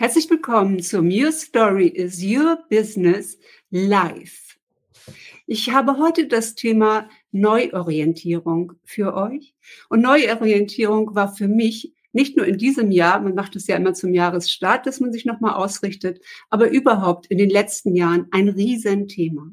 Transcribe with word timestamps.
Herzlich 0.00 0.30
willkommen 0.30 0.82
zum 0.82 1.10
Your 1.10 1.30
Story 1.30 1.86
is 1.86 2.24
Your 2.24 2.58
Business 2.70 3.38
Live. 3.68 4.56
Ich 5.46 5.72
habe 5.72 5.98
heute 5.98 6.26
das 6.26 6.54
Thema 6.54 7.10
Neuorientierung 7.32 8.72
für 8.82 9.12
euch. 9.12 9.54
Und 9.90 10.00
Neuorientierung 10.00 11.14
war 11.14 11.34
für 11.34 11.48
mich 11.48 11.92
nicht 12.14 12.34
nur 12.34 12.46
in 12.46 12.56
diesem 12.56 12.90
Jahr, 12.90 13.20
man 13.20 13.34
macht 13.34 13.56
es 13.56 13.66
ja 13.66 13.76
immer 13.76 13.92
zum 13.92 14.14
Jahresstart, 14.14 14.86
dass 14.86 15.00
man 15.00 15.12
sich 15.12 15.26
nochmal 15.26 15.52
ausrichtet, 15.52 16.24
aber 16.48 16.70
überhaupt 16.70 17.26
in 17.26 17.36
den 17.36 17.50
letzten 17.50 17.94
Jahren 17.94 18.26
ein 18.30 18.48
Riesenthema. 18.48 19.52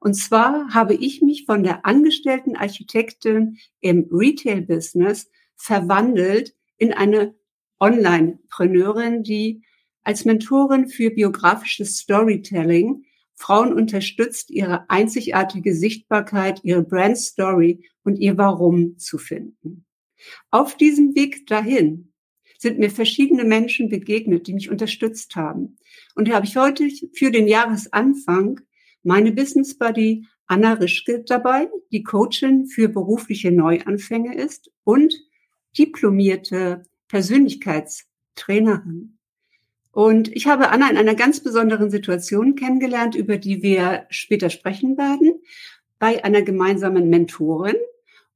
Und 0.00 0.12
zwar 0.12 0.74
habe 0.74 0.96
ich 0.96 1.22
mich 1.22 1.46
von 1.46 1.62
der 1.62 1.86
angestellten 1.86 2.56
Architektin 2.56 3.56
im 3.80 4.06
Retail-Business 4.12 5.30
verwandelt 5.56 6.54
in 6.76 6.92
eine 6.92 7.34
Online-Preneurin, 7.80 9.22
die 9.22 9.62
als 10.08 10.24
Mentorin 10.24 10.88
für 10.88 11.10
biografisches 11.10 11.98
Storytelling 11.98 13.04
Frauen 13.34 13.74
unterstützt, 13.74 14.48
ihre 14.48 14.88
einzigartige 14.88 15.74
Sichtbarkeit, 15.74 16.60
ihre 16.62 16.82
Brand 16.82 17.18
Story 17.18 17.86
und 18.04 18.16
ihr 18.16 18.38
Warum 18.38 18.96
zu 18.96 19.18
finden. 19.18 19.84
Auf 20.50 20.78
diesem 20.78 21.14
Weg 21.14 21.46
dahin 21.46 22.14
sind 22.56 22.78
mir 22.78 22.90
verschiedene 22.90 23.44
Menschen 23.44 23.90
begegnet, 23.90 24.46
die 24.46 24.54
mich 24.54 24.70
unterstützt 24.70 25.36
haben. 25.36 25.76
Und 26.14 26.28
da 26.28 26.36
habe 26.36 26.46
ich 26.46 26.56
heute 26.56 26.88
für 27.12 27.30
den 27.30 27.46
Jahresanfang 27.46 28.62
meine 29.02 29.32
Business 29.32 29.76
Buddy 29.76 30.24
Anna 30.46 30.72
Rischke 30.72 31.22
dabei, 31.22 31.68
die 31.92 32.02
Coachin 32.02 32.66
für 32.66 32.88
berufliche 32.88 33.52
Neuanfänge 33.52 34.36
ist 34.36 34.70
und 34.84 35.14
diplomierte 35.76 36.84
Persönlichkeitstrainerin. 37.08 39.17
Und 39.98 40.28
ich 40.28 40.46
habe 40.46 40.70
Anna 40.70 40.88
in 40.88 40.96
einer 40.96 41.16
ganz 41.16 41.40
besonderen 41.40 41.90
Situation 41.90 42.54
kennengelernt, 42.54 43.16
über 43.16 43.36
die 43.36 43.64
wir 43.64 44.06
später 44.10 44.48
sprechen 44.48 44.96
werden, 44.96 45.42
bei 45.98 46.22
einer 46.22 46.42
gemeinsamen 46.42 47.10
Mentorin. 47.10 47.74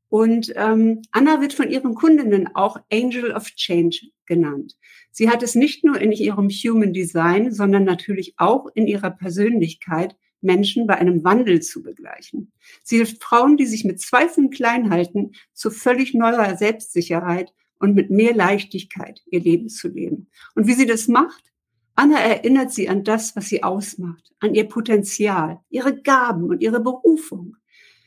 Und 0.08 0.52
ähm, 0.56 1.02
Anna 1.12 1.40
wird 1.40 1.52
von 1.52 1.70
ihren 1.70 1.94
Kundinnen 1.94 2.48
auch 2.56 2.78
Angel 2.92 3.30
of 3.30 3.46
Change 3.54 4.08
genannt. 4.26 4.76
Sie 5.12 5.30
hat 5.30 5.44
es 5.44 5.54
nicht 5.54 5.84
nur 5.84 6.00
in 6.00 6.10
ihrem 6.10 6.48
Human 6.48 6.92
Design, 6.92 7.52
sondern 7.52 7.84
natürlich 7.84 8.34
auch 8.38 8.66
in 8.74 8.88
ihrer 8.88 9.10
Persönlichkeit, 9.12 10.16
Menschen 10.40 10.88
bei 10.88 10.96
einem 10.96 11.22
Wandel 11.22 11.62
zu 11.62 11.84
begleichen. 11.84 12.50
Sie 12.82 12.96
hilft 12.96 13.22
Frauen, 13.22 13.56
die 13.56 13.66
sich 13.66 13.84
mit 13.84 14.00
Zweifeln 14.00 14.50
klein 14.50 14.90
halten, 14.90 15.30
zu 15.52 15.70
völlig 15.70 16.12
neuer 16.12 16.56
Selbstsicherheit 16.56 17.54
und 17.78 17.94
mit 17.94 18.10
mehr 18.10 18.34
Leichtigkeit 18.34 19.22
ihr 19.30 19.40
Leben 19.40 19.68
zu 19.68 19.86
leben. 19.86 20.26
Und 20.56 20.66
wie 20.66 20.74
sie 20.74 20.86
das 20.86 21.06
macht, 21.06 21.51
Anna 21.94 22.18
erinnert 22.18 22.72
sie 22.72 22.88
an 22.88 23.04
das, 23.04 23.36
was 23.36 23.48
sie 23.48 23.62
ausmacht, 23.62 24.32
an 24.40 24.54
ihr 24.54 24.68
Potenzial, 24.68 25.60
ihre 25.68 26.00
Gaben 26.00 26.44
und 26.44 26.62
ihre 26.62 26.80
Berufung. 26.80 27.56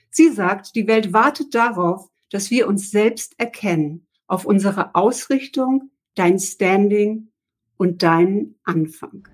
Sie 0.09 0.29
sagt, 0.29 0.75
die 0.75 0.87
Welt 0.87 1.13
wartet 1.13 1.53
darauf, 1.53 2.09
dass 2.31 2.49
wir 2.49 2.67
uns 2.67 2.89
selbst 2.89 3.35
erkennen, 3.37 4.07
auf 4.27 4.45
unsere 4.45 4.95
Ausrichtung, 4.95 5.91
dein 6.15 6.39
Standing 6.39 7.29
und 7.77 8.01
deinen 8.01 8.55
Anfang. 8.63 9.27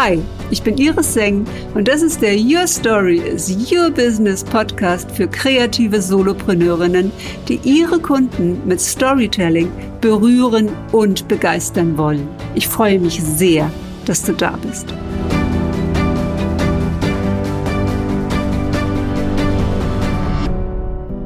Hi, 0.00 0.22
ich 0.52 0.62
bin 0.62 0.78
Iris 0.78 1.14
Seng 1.14 1.44
und 1.74 1.88
das 1.88 2.02
ist 2.02 2.22
der 2.22 2.36
Your 2.38 2.68
Story 2.68 3.18
is 3.18 3.50
Your 3.50 3.90
Business 3.90 4.44
Podcast 4.44 5.10
für 5.10 5.26
kreative 5.26 6.00
Solopreneurinnen, 6.00 7.10
die 7.48 7.58
ihre 7.64 7.98
Kunden 7.98 8.64
mit 8.64 8.80
Storytelling 8.80 9.72
berühren 10.00 10.68
und 10.92 11.26
begeistern 11.26 11.98
wollen. 11.98 12.28
Ich 12.54 12.68
freue 12.68 13.00
mich 13.00 13.20
sehr, 13.20 13.72
dass 14.04 14.22
du 14.22 14.34
da 14.34 14.56
bist. 14.58 14.86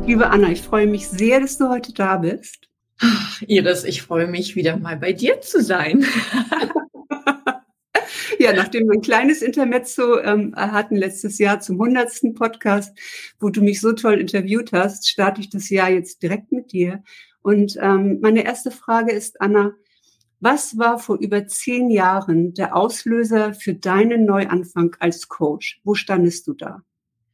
Liebe 0.06 0.30
Anna, 0.30 0.50
ich 0.50 0.62
freue 0.62 0.86
mich 0.86 1.08
sehr, 1.08 1.40
dass 1.40 1.58
du 1.58 1.68
heute 1.68 1.92
da 1.92 2.16
bist. 2.16 2.70
Ach, 3.02 3.42
Iris, 3.46 3.84
ich 3.84 4.00
freue 4.00 4.28
mich 4.28 4.56
wieder 4.56 4.78
mal 4.78 4.96
bei 4.96 5.12
dir 5.12 5.42
zu 5.42 5.62
sein. 5.62 6.06
Ja, 8.42 8.52
nachdem 8.52 8.88
wir 8.88 8.94
ein 8.94 9.02
kleines 9.02 9.40
Intermezzo 9.40 10.18
ähm, 10.18 10.52
hatten 10.56 10.96
letztes 10.96 11.38
Jahr 11.38 11.60
zum 11.60 11.80
100. 11.80 12.34
Podcast, 12.34 12.92
wo 13.38 13.50
du 13.50 13.62
mich 13.62 13.80
so 13.80 13.92
toll 13.92 14.14
interviewt 14.14 14.72
hast, 14.72 15.08
starte 15.08 15.40
ich 15.40 15.48
das 15.48 15.70
Jahr 15.70 15.90
jetzt 15.90 16.24
direkt 16.24 16.50
mit 16.50 16.72
dir. 16.72 17.04
Und 17.42 17.78
ähm, 17.80 18.18
meine 18.20 18.44
erste 18.44 18.72
Frage 18.72 19.12
ist, 19.12 19.40
Anna, 19.40 19.74
was 20.40 20.76
war 20.76 20.98
vor 20.98 21.18
über 21.20 21.46
zehn 21.46 21.88
Jahren 21.88 22.52
der 22.52 22.74
Auslöser 22.74 23.54
für 23.54 23.74
deinen 23.74 24.24
Neuanfang 24.24 24.96
als 24.98 25.28
Coach? 25.28 25.80
Wo 25.84 25.94
standest 25.94 26.48
du 26.48 26.54
da? 26.54 26.82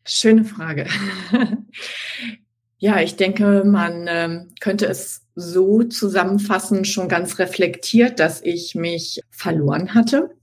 Schöne 0.04 0.44
Frage. 0.44 0.88
ja, 2.76 3.00
ich 3.00 3.16
denke, 3.16 3.64
man 3.64 4.04
ähm, 4.10 4.48
könnte 4.60 4.84
es 4.84 5.22
so 5.34 5.84
zusammenfassen, 5.84 6.84
schon 6.84 7.08
ganz 7.08 7.38
reflektiert, 7.38 8.20
dass 8.20 8.42
ich 8.42 8.74
mich 8.74 9.22
verloren 9.30 9.94
hatte 9.94 10.36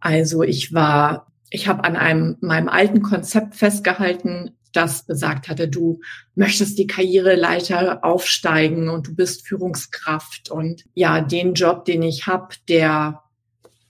also 0.00 0.42
ich 0.42 0.72
war, 0.72 1.32
ich 1.50 1.68
habe 1.68 1.84
an 1.84 1.96
einem 1.96 2.36
meinem 2.40 2.68
alten 2.68 3.02
Konzept 3.02 3.54
festgehalten, 3.54 4.56
das 4.72 5.04
besagt 5.04 5.48
hatte, 5.48 5.68
du 5.68 6.00
möchtest 6.34 6.78
die 6.78 6.86
Karriereleiter 6.86 8.04
aufsteigen 8.04 8.88
und 8.88 9.08
du 9.08 9.14
bist 9.16 9.46
Führungskraft. 9.46 10.50
Und 10.50 10.84
ja, 10.94 11.20
den 11.20 11.54
Job, 11.54 11.84
den 11.84 12.02
ich 12.02 12.26
habe, 12.26 12.54
der 12.68 13.22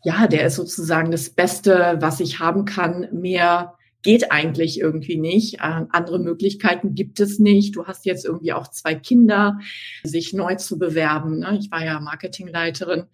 ja, 0.03 0.26
der 0.26 0.47
ist 0.47 0.56
sozusagen 0.56 1.10
das 1.10 1.31
Beste, 1.31 1.98
was 2.00 2.21
ich 2.21 2.38
haben 2.38 2.65
kann, 2.65 3.09
mehr 3.12 3.75
geht 4.03 4.33
eigentlich 4.33 4.81
irgendwie 4.81 5.16
nicht. 5.16 5.56
Äh, 5.56 5.84
andere 5.91 6.19
Möglichkeiten 6.19 6.94
gibt 6.94 7.21
es 7.21 7.38
nicht. 7.38 7.77
Du 7.77 7.87
hast 7.87 8.06
jetzt 8.06 8.25
irgendwie 8.25 8.53
auch 8.53 8.69
zwei 8.69 8.94
Kinder, 8.94 9.59
sich 10.03 10.33
neu 10.33 10.55
zu 10.56 10.78
bewerben. 10.78 11.41
Ne? 11.41 11.59
Ich 11.61 11.71
war 11.71 11.84
ja 11.84 12.00
Marketingleiterin. 12.00 13.05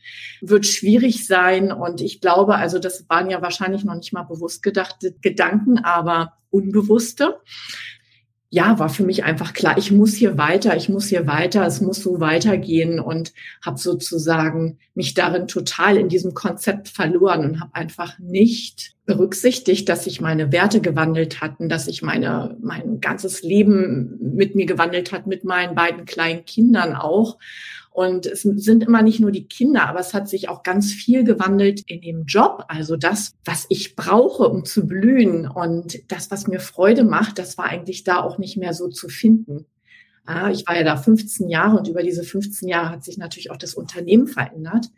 Wird 0.40 0.66
schwierig 0.66 1.26
sein. 1.26 1.72
Und 1.72 2.00
ich 2.00 2.20
glaube, 2.20 2.56
also 2.56 2.78
das 2.78 3.08
waren 3.08 3.30
ja 3.30 3.42
wahrscheinlich 3.42 3.84
noch 3.84 3.94
nicht 3.94 4.12
mal 4.12 4.22
bewusst 4.22 4.62
gedachte 4.62 5.14
Gedanken, 5.20 5.78
aber 5.78 6.34
unbewusste 6.50 7.40
ja, 8.48 8.78
war 8.78 8.88
für 8.88 9.04
mich 9.04 9.24
einfach 9.24 9.54
klar, 9.54 9.76
ich 9.76 9.90
muss 9.90 10.14
hier 10.14 10.38
weiter, 10.38 10.76
ich 10.76 10.88
muss 10.88 11.08
hier 11.08 11.26
weiter, 11.26 11.66
es 11.66 11.80
muss 11.80 11.98
so 11.98 12.20
weitergehen 12.20 13.00
und 13.00 13.32
habe 13.64 13.78
sozusagen 13.78 14.78
mich 14.94 15.14
darin 15.14 15.48
total 15.48 15.96
in 15.96 16.08
diesem 16.08 16.32
Konzept 16.32 16.88
verloren 16.88 17.44
und 17.44 17.60
habe 17.60 17.74
einfach 17.74 18.18
nicht 18.20 18.94
berücksichtigt, 19.04 19.88
dass 19.88 20.04
sich 20.04 20.20
meine 20.20 20.52
Werte 20.52 20.80
gewandelt 20.80 21.40
hatten, 21.40 21.68
dass 21.68 21.86
sich 21.86 22.02
meine 22.02 22.56
mein 22.60 23.00
ganzes 23.00 23.42
Leben 23.42 24.18
mit 24.20 24.54
mir 24.54 24.66
gewandelt 24.66 25.12
hat, 25.12 25.26
mit 25.26 25.44
meinen 25.44 25.74
beiden 25.74 26.04
kleinen 26.04 26.44
Kindern 26.44 26.94
auch 26.94 27.38
und 27.96 28.26
es 28.26 28.42
sind 28.42 28.84
immer 28.84 29.00
nicht 29.00 29.20
nur 29.20 29.30
die 29.30 29.48
Kinder, 29.48 29.88
aber 29.88 30.00
es 30.00 30.12
hat 30.12 30.28
sich 30.28 30.50
auch 30.50 30.62
ganz 30.62 30.92
viel 30.92 31.24
gewandelt 31.24 31.80
in 31.86 32.02
dem 32.02 32.26
Job. 32.26 32.66
Also 32.68 32.98
das, 32.98 33.32
was 33.42 33.64
ich 33.70 33.96
brauche, 33.96 34.46
um 34.50 34.66
zu 34.66 34.86
blühen 34.86 35.48
und 35.48 36.12
das, 36.12 36.30
was 36.30 36.46
mir 36.46 36.60
Freude 36.60 37.04
macht, 37.04 37.38
das 37.38 37.56
war 37.56 37.64
eigentlich 37.64 38.04
da 38.04 38.20
auch 38.20 38.36
nicht 38.36 38.58
mehr 38.58 38.74
so 38.74 38.88
zu 38.88 39.08
finden. 39.08 39.64
Ich 40.52 40.66
war 40.66 40.76
ja 40.76 40.82
da 40.82 40.98
15 40.98 41.48
Jahre 41.48 41.78
und 41.78 41.88
über 41.88 42.02
diese 42.02 42.22
15 42.22 42.68
Jahre 42.68 42.90
hat 42.90 43.02
sich 43.02 43.16
natürlich 43.16 43.50
auch 43.50 43.56
das 43.56 43.72
Unternehmen 43.72 44.26
verändert. 44.26 44.90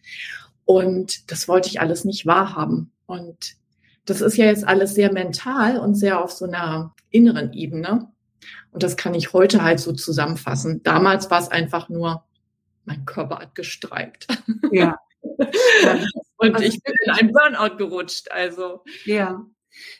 Und 0.65 1.30
das 1.30 1.47
wollte 1.47 1.69
ich 1.69 1.80
alles 1.80 2.04
nicht 2.04 2.26
wahrhaben. 2.26 2.91
Und 3.06 3.54
das 4.06 4.22
ist 4.22 4.36
ja 4.36 4.47
jetzt 4.47 4.66
alles 4.66 4.97
sehr 4.97 5.12
mental 5.12 5.78
und 5.78 5.94
sehr 5.94 6.20
auf 6.20 6.32
so 6.32 6.47
einer 6.47 6.97
inneren 7.10 7.53
Ebene. 7.53 8.10
Und 8.72 8.82
das 8.82 8.97
kann 8.97 9.15
ich 9.15 9.32
heute 9.32 9.62
halt 9.62 9.78
so 9.78 9.92
zusammenfassen. 9.92 10.82
Damals 10.82 11.30
war 11.30 11.41
es 11.41 11.48
einfach 11.48 11.88
nur, 11.88 12.25
mein 12.88 13.04
Körper 13.04 13.38
hat 13.38 13.54
gestreikt. 13.54 14.26
Ja. 14.72 14.98
Und 16.39 16.54
also, 16.54 16.65
ich 16.66 16.83
bin 16.83 16.95
in 17.04 17.13
einen 17.13 17.33
Burnout 17.33 17.77
gerutscht. 17.77 18.30
Also. 18.30 18.83
Ja. 19.04 19.45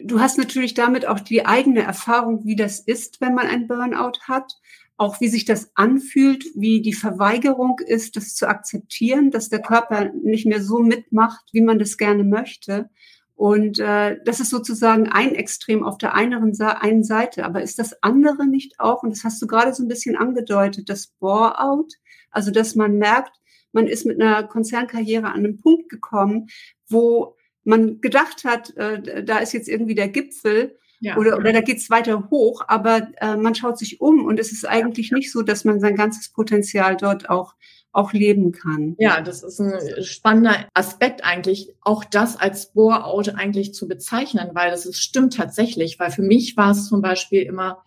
Du 0.01 0.21
hast 0.21 0.39
natürlich 0.39 0.75
damit 0.75 1.07
auch 1.07 1.21
die 1.21 1.47
eigene 1.47 1.83
Erfahrung, 1.83 2.45
wie 2.45 2.57
das 2.57 2.81
ist, 2.81 3.21
wenn 3.21 3.35
man 3.35 3.47
ein 3.47 3.69
Burnout 3.69 4.21
hat. 4.23 4.53
Auch 4.97 5.21
wie 5.21 5.29
sich 5.29 5.45
das 5.45 5.71
anfühlt, 5.77 6.45
wie 6.57 6.83
die 6.83 6.93
Verweigerung 6.93 7.79
ist, 7.87 8.17
das 8.17 8.35
zu 8.35 8.49
akzeptieren, 8.49 9.31
dass 9.31 9.49
der 9.49 9.63
Körper 9.63 10.11
nicht 10.13 10.45
mehr 10.45 10.61
so 10.61 10.81
mitmacht, 10.81 11.45
wie 11.53 11.61
man 11.61 11.79
das 11.79 11.99
gerne 11.99 12.25
möchte. 12.25 12.91
Und 13.37 13.79
äh, 13.79 14.17
das 14.25 14.41
ist 14.41 14.51
sozusagen 14.51 15.09
ein 15.09 15.37
Extrem 15.37 15.85
auf 15.85 15.99
der 15.99 16.15
einen, 16.15 16.61
einen 16.61 17.05
Seite. 17.05 17.45
Aber 17.45 17.63
ist 17.63 17.79
das 17.79 18.03
andere 18.03 18.49
nicht 18.49 18.81
auch, 18.81 19.05
und 19.05 19.11
das 19.11 19.23
hast 19.23 19.41
du 19.41 19.47
gerade 19.47 19.73
so 19.73 19.85
ein 19.85 19.89
bisschen 19.89 20.17
angedeutet, 20.17 20.89
das 20.89 21.07
Bore-out, 21.07 21.93
also, 22.31 22.51
dass 22.51 22.75
man 22.75 22.99
merkt, 22.99 23.33
man 23.73 23.87
ist 23.87 24.07
mit 24.07 24.21
einer 24.21 24.45
Konzernkarriere 24.45 25.27
an 25.27 25.45
einen 25.45 25.61
Punkt 25.61 25.89
gekommen, 25.89 26.49
wo 26.89 27.37
man 27.65 28.01
gedacht 28.01 28.45
hat, 28.45 28.75
äh, 28.77 29.25
da 29.25 29.39
ist 29.39 29.53
jetzt 29.53 29.69
irgendwie 29.69 29.95
der 29.95 30.09
Gipfel 30.09 30.79
ja. 31.01 31.17
oder, 31.17 31.37
oder 31.37 31.53
da 31.53 31.61
geht's 31.61 31.91
weiter 31.91 32.29
hoch, 32.31 32.65
aber 32.67 33.09
äh, 33.21 33.37
man 33.37 33.55
schaut 33.55 33.79
sich 33.79 34.01
um 34.01 34.25
und 34.25 34.41
es 34.41 34.53
ist 34.53 34.67
eigentlich 34.67 35.13
nicht 35.13 35.31
so, 35.31 35.43
dass 35.43 35.65
man 35.65 35.81
sein 35.81 35.95
ganzes 35.95 36.31
Potenzial 36.31 36.97
dort 36.97 37.29
auch 37.29 37.55
auch 37.93 38.13
leben 38.13 38.53
kann. 38.53 38.95
Ja, 38.99 39.21
das 39.23 39.43
ist 39.43 39.61
ein 39.61 40.05
spannender 40.05 40.67
Aspekt 40.75 41.25
eigentlich, 41.25 41.75
auch 41.81 42.05
das 42.05 42.37
als 42.37 42.73
Bore-out 42.73 43.31
eigentlich 43.31 43.75
zu 43.75 43.89
bezeichnen, 43.89 44.51
weil 44.53 44.71
das 44.71 44.87
ist, 44.87 45.01
stimmt 45.03 45.35
tatsächlich, 45.35 45.99
weil 45.99 46.11
für 46.11 46.23
mich 46.23 46.57
war 46.57 46.73
es 46.73 46.87
zum 46.87 47.01
Beispiel 47.01 47.43
immer 47.43 47.83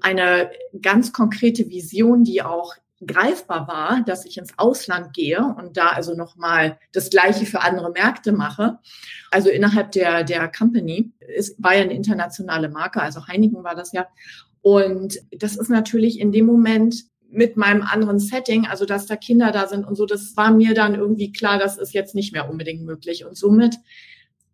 eine 0.00 0.50
ganz 0.80 1.12
konkrete 1.12 1.68
Vision, 1.68 2.24
die 2.24 2.42
auch 2.42 2.74
greifbar 3.06 3.68
war, 3.68 4.02
dass 4.04 4.24
ich 4.24 4.38
ins 4.38 4.58
Ausland 4.58 5.12
gehe 5.12 5.40
und 5.40 5.76
da 5.76 5.88
also 5.88 6.14
nochmal 6.14 6.78
das 6.92 7.10
Gleiche 7.10 7.46
für 7.46 7.62
andere 7.62 7.90
Märkte 7.90 8.32
mache. 8.32 8.78
Also 9.30 9.48
innerhalb 9.48 9.92
der, 9.92 10.24
der 10.24 10.50
Company 10.50 11.12
ist, 11.36 11.62
war 11.62 11.74
ja 11.74 11.82
eine 11.82 11.94
internationale 11.94 12.68
Marke, 12.68 13.00
also 13.00 13.26
Heineken 13.26 13.64
war 13.64 13.74
das 13.74 13.92
ja. 13.92 14.06
Und 14.60 15.18
das 15.30 15.56
ist 15.56 15.70
natürlich 15.70 16.20
in 16.20 16.32
dem 16.32 16.46
Moment 16.46 17.04
mit 17.28 17.56
meinem 17.56 17.82
anderen 17.82 18.18
Setting, 18.18 18.66
also 18.66 18.84
dass 18.84 19.06
da 19.06 19.16
Kinder 19.16 19.52
da 19.52 19.66
sind 19.66 19.84
und 19.86 19.96
so, 19.96 20.04
das 20.04 20.36
war 20.36 20.52
mir 20.52 20.74
dann 20.74 20.94
irgendwie 20.94 21.32
klar, 21.32 21.58
das 21.58 21.78
ist 21.78 21.94
jetzt 21.94 22.14
nicht 22.14 22.32
mehr 22.32 22.50
unbedingt 22.50 22.84
möglich. 22.84 23.24
Und 23.24 23.36
somit 23.36 23.76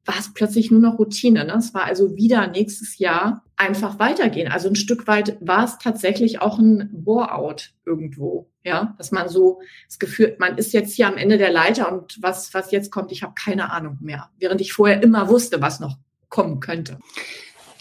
war 0.09 0.19
es 0.19 0.33
plötzlich 0.33 0.71
nur 0.71 0.81
noch 0.81 0.99
Routine. 0.99 1.45
Ne? 1.45 1.55
Es 1.59 1.75
war 1.75 1.85
also 1.85 2.17
wieder 2.17 2.47
nächstes 2.47 2.99
Jahr 2.99 3.45
einfach 3.57 3.99
weitergehen. 3.99 4.51
Also 4.51 4.69
ein 4.69 4.75
Stück 4.75 5.07
weit 5.07 5.37
war 5.41 5.65
es 5.65 5.79
tatsächlich 5.79 6.41
auch 6.41 6.59
ein 6.59 6.89
Bore-out 6.93 7.75
irgendwo. 7.85 8.49
Ja, 8.65 8.95
dass 8.97 9.13
man 9.13 9.29
so 9.29 9.61
das 9.87 9.99
Gefühl, 9.99 10.37
man 10.39 10.57
ist 10.57 10.73
jetzt 10.73 10.95
hier 10.95 11.09
am 11.09 11.17
Ende 11.17 11.37
der 11.39 11.53
Leiter 11.53 11.93
und 11.93 12.19
was, 12.23 12.53
was 12.55 12.71
jetzt 12.71 12.91
kommt, 12.91 13.13
ich 13.13 13.23
habe 13.23 13.35
keine 13.35 13.71
Ahnung 13.71 13.99
mehr. 14.01 14.31
Während 14.39 14.61
ich 14.63 14.73
vorher 14.73 15.03
immer 15.03 15.29
wusste, 15.29 15.61
was 15.61 15.79
noch 15.79 15.99
kommen 16.31 16.61
könnte. 16.61 16.99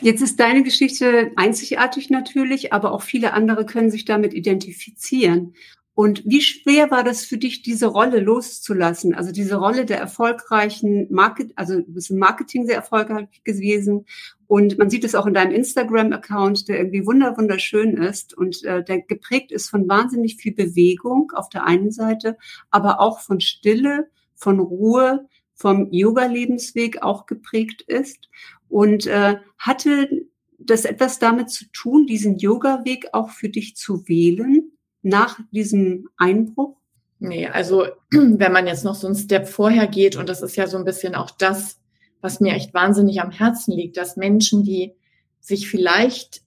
Jetzt 0.02 0.22
ist 0.22 0.40
deine 0.40 0.64
Geschichte 0.64 1.32
einzigartig 1.38 2.10
natürlich, 2.10 2.72
aber 2.74 2.92
auch 2.92 3.02
viele 3.02 3.34
andere 3.34 3.66
können 3.66 3.90
sich 3.90 4.06
damit 4.06 4.34
identifizieren. 4.34 5.56
Und 5.98 6.22
wie 6.26 6.42
schwer 6.42 6.92
war 6.92 7.04
das 7.04 7.26
für 7.26 7.40
dich, 7.40 7.64
diese 7.64 7.88
Rolle 7.88 8.20
loszulassen? 8.20 9.16
Also 9.16 9.32
diese 9.32 9.56
Rolle 9.56 9.84
der 9.84 9.98
erfolgreichen 9.98 11.12
Market, 11.12 11.54
also 11.56 11.82
du 11.82 11.92
bist 11.92 12.12
im 12.12 12.20
Marketing 12.20 12.68
sehr 12.68 12.76
erfolgreich 12.76 13.42
gewesen. 13.44 14.06
Und 14.46 14.78
man 14.78 14.92
sieht 14.92 15.04
es 15.04 15.16
auch 15.16 15.26
in 15.26 15.34
deinem 15.34 15.54
Instagram-Account, 15.54 16.68
der 16.68 16.78
irgendwie 16.78 17.08
wunder 17.08 17.36
wunderschön 17.36 17.98
ist 17.98 18.38
und 18.38 18.64
äh, 18.64 18.84
der 18.84 19.02
geprägt 19.02 19.52
ist 19.52 19.72
von 19.72 19.90
wahnsinnig 19.90 20.36
viel 20.36 20.54
Bewegung 20.54 21.32
auf 21.34 21.50
der 21.50 21.66
einen 21.66 21.90
Seite, 21.90 22.38
aber 22.70 23.00
auch 23.00 23.20
von 23.20 23.40
Stille, 23.40 24.08
von 24.36 24.60
Ruhe, 24.60 25.26
vom 25.56 25.92
Yoga-Lebensweg 25.92 27.02
auch 27.02 27.26
geprägt 27.26 27.82
ist. 27.82 28.30
Und 28.70 29.08
äh, 29.08 29.38
hatte 29.58 30.28
das 30.60 30.86
etwas 30.86 31.18
damit 31.18 31.50
zu 31.50 31.66
tun, 31.72 32.06
diesen 32.06 32.38
Yoga-Weg 32.38 33.08
auch 33.14 33.32
für 33.32 33.50
dich 33.50 33.76
zu 33.76 34.08
wählen? 34.08 34.67
Nach 35.08 35.40
diesem 35.52 36.10
Einbruch? 36.18 36.78
Nee, 37.20 37.48
also 37.48 37.88
wenn 38.12 38.52
man 38.52 38.68
jetzt 38.68 38.84
noch 38.84 38.96
so 38.96 39.08
einen 39.08 39.16
Step 39.16 39.48
vorher 39.48 39.88
geht, 39.88 40.16
und 40.16 40.30
das 40.30 40.42
ist 40.42 40.56
ja 40.56 40.68
so 40.68 40.78
ein 40.78 40.86
bisschen 40.86 41.16
auch 41.16 41.32
das, 41.32 41.80
was 42.22 42.40
mir 42.40 42.54
echt 42.54 42.74
wahnsinnig 42.74 43.22
am 43.22 43.32
Herzen 43.32 43.74
liegt, 43.74 43.98
dass 43.98 44.18
Menschen, 44.18 44.64
die 44.64 44.94
sich 45.40 45.70
vielleicht 45.70 46.42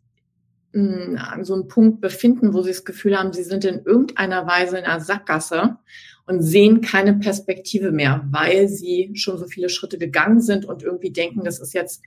mh, 0.73 1.07
hm, 1.07 1.19
an 1.19 1.45
so 1.45 1.55
einem 1.55 1.69
Punkt 1.69 2.01
befinden, 2.01 2.53
wo 2.53 2.62
sie 2.62 2.71
das 2.71 2.85
Gefühl 2.85 3.19
haben, 3.19 3.33
sie 3.33 3.45
sind 3.45 3.65
in 3.65 3.85
irgendeiner 3.85 4.47
Weise 4.47 4.79
in 4.79 4.85
einer 4.85 5.01
Sackgasse 5.01 5.79
und 6.27 6.43
sehen 6.43 6.81
keine 6.81 7.15
Perspektive 7.15 7.91
mehr, 7.93 8.25
weil 8.31 8.69
sie 8.69 9.11
schon 9.15 9.39
so 9.39 9.47
viele 9.47 9.69
Schritte 9.69 9.99
gegangen 9.99 10.41
sind 10.41 10.65
und 10.65 10.83
irgendwie 10.83 11.11
denken, 11.11 11.45
das 11.45 11.59
ist 11.59 11.73
jetzt 11.73 12.03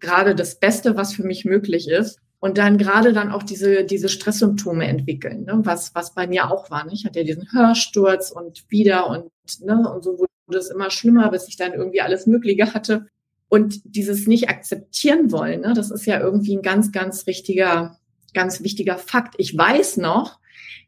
gerade 0.00 0.34
das 0.34 0.58
Beste, 0.58 0.96
was 0.96 1.14
für 1.14 1.24
mich 1.24 1.44
möglich 1.44 1.88
ist 1.88 2.18
und 2.42 2.58
dann 2.58 2.76
gerade 2.76 3.12
dann 3.12 3.30
auch 3.30 3.44
diese, 3.44 3.84
diese 3.84 4.08
Stresssymptome 4.08 4.84
entwickeln, 4.88 5.44
ne? 5.44 5.60
was, 5.62 5.94
was 5.94 6.12
bei 6.12 6.26
mir 6.26 6.50
auch 6.50 6.72
war. 6.72 6.84
Ne? 6.84 6.90
Ich 6.92 7.04
hatte 7.04 7.20
ja 7.20 7.24
diesen 7.24 7.52
Hörsturz 7.52 8.32
und 8.32 8.64
wieder 8.68 9.06
und, 9.06 9.30
ne? 9.60 9.88
und 9.88 10.02
so 10.02 10.18
wurde 10.18 10.58
es 10.58 10.68
immer 10.68 10.90
schlimmer, 10.90 11.30
bis 11.30 11.46
ich 11.46 11.56
dann 11.56 11.72
irgendwie 11.72 12.00
alles 12.00 12.26
Mögliche 12.26 12.74
hatte. 12.74 13.06
Und 13.48 13.80
dieses 13.84 14.26
nicht 14.26 14.48
akzeptieren 14.48 15.30
wollen, 15.30 15.60
ne? 15.60 15.72
das 15.72 15.92
ist 15.92 16.04
ja 16.04 16.18
irgendwie 16.18 16.56
ein 16.56 16.62
ganz, 16.62 16.90
ganz 16.90 17.28
richtiger, 17.28 18.00
ganz 18.34 18.60
wichtiger 18.60 18.98
Fakt. 18.98 19.34
Ich 19.38 19.56
weiß 19.56 19.98
noch, 19.98 20.40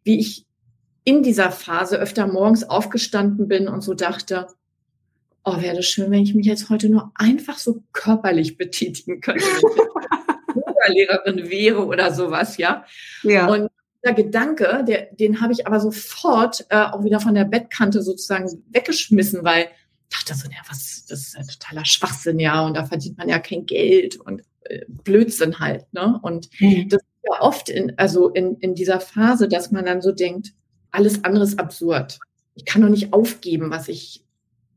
wie 0.02 0.18
ich 0.18 0.46
in 1.04 1.22
dieser 1.22 1.52
Phase 1.52 1.98
öfter 1.98 2.26
morgens 2.26 2.64
aufgestanden 2.64 3.46
bin 3.46 3.68
und 3.68 3.82
so 3.82 3.94
dachte, 3.94 4.48
oh, 5.44 5.62
wäre 5.62 5.76
das 5.76 5.86
schön, 5.86 6.10
wenn 6.10 6.24
ich 6.24 6.34
mich 6.34 6.46
jetzt 6.46 6.68
heute 6.68 6.88
nur 6.88 7.12
einfach 7.14 7.58
so 7.58 7.84
körperlich 7.92 8.56
betätigen 8.56 9.20
könnte. 9.20 9.44
Yoga-Lehrerin 10.84 11.50
wäre 11.50 11.86
oder 11.86 12.12
sowas, 12.12 12.56
ja. 12.56 12.84
ja. 13.22 13.46
Und 13.46 13.70
der 14.04 14.14
Gedanke, 14.14 14.84
der, 14.86 15.08
den 15.12 15.40
habe 15.40 15.52
ich 15.52 15.66
aber 15.66 15.81
sofort 15.81 16.66
äh, 16.69 16.76
auch 16.76 17.04
wieder 17.04 17.20
von 17.20 17.34
der 17.34 17.44
Bettkante 17.44 18.02
sozusagen 18.02 18.50
weggeschmissen, 18.70 19.44
weil 19.44 19.69
ich 20.10 20.19
dachte 20.19 20.34
so, 20.34 20.48
ja, 20.48 20.58
was, 20.69 21.06
das 21.08 21.20
ist 21.20 21.36
ja 21.36 21.42
totaler 21.42 21.84
Schwachsinn, 21.84 22.38
ja, 22.38 22.64
und 22.64 22.75
da 22.75 22.84
verdient 22.84 23.19
man 23.19 23.28
ja 23.28 23.38
kein 23.38 23.66
Geld 23.66 24.16
und 24.16 24.42
äh, 24.64 24.84
Blödsinn 24.88 25.58
halt, 25.58 25.92
ne? 25.92 26.19
Und 26.22 26.48
mhm. 26.60 26.88
das 26.88 27.00
ist 27.00 27.25
ja 27.25 27.40
oft 27.40 27.69
in, 27.70 27.98
also 27.98 28.28
in, 28.28 28.56
in 28.58 28.75
dieser 28.75 29.00
Phase, 29.00 29.48
dass 29.48 29.70
man 29.70 29.87
dann 29.87 30.02
so 30.02 30.12
denkt, 30.12 30.52
alles 30.90 31.25
andere 31.25 31.44
ist 31.44 31.58
absurd. 31.58 32.19
Ich 32.54 32.64
kann 32.64 32.82
doch 32.82 32.88
nicht 32.88 33.12
aufgeben, 33.12 33.70
was 33.70 33.88
ich 33.88 34.24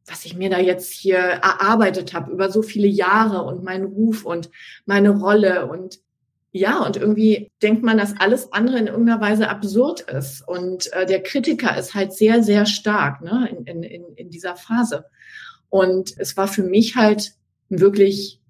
was 0.07 0.25
ich 0.25 0.35
mir 0.35 0.49
da 0.49 0.59
jetzt 0.59 0.91
hier 0.91 1.17
erarbeitet 1.17 2.13
habe 2.13 2.31
über 2.31 2.49
so 2.49 2.61
viele 2.61 2.87
Jahre 2.87 3.43
und 3.43 3.63
meinen 3.63 3.85
Ruf 3.85 4.25
und 4.25 4.49
meine 4.85 5.09
Rolle 5.09 5.67
und 5.67 5.99
ja, 6.53 6.83
und 6.83 6.97
irgendwie 6.97 7.51
denkt 7.61 7.83
man, 7.83 7.97
dass 7.97 8.17
alles 8.19 8.51
andere 8.51 8.79
in 8.79 8.87
irgendeiner 8.87 9.21
Weise 9.21 9.49
absurd 9.49 10.01
ist. 10.01 10.47
Und 10.47 10.91
äh, 10.93 11.05
der 11.05 11.21
Kritiker 11.21 11.77
ist 11.77 11.93
halt 11.93 12.13
sehr, 12.13 12.41
sehr 12.41 12.65
stark 12.65 13.21
ne, 13.21 13.49
in, 13.65 13.83
in, 13.83 14.05
in 14.15 14.29
dieser 14.31 14.55
Phase. 14.55 15.05
Und 15.69 16.13
es 16.17 16.35
war 16.35 16.47
für 16.47 16.63
mich 16.63 16.95
halt 16.95 17.33
wirklich 17.69 18.41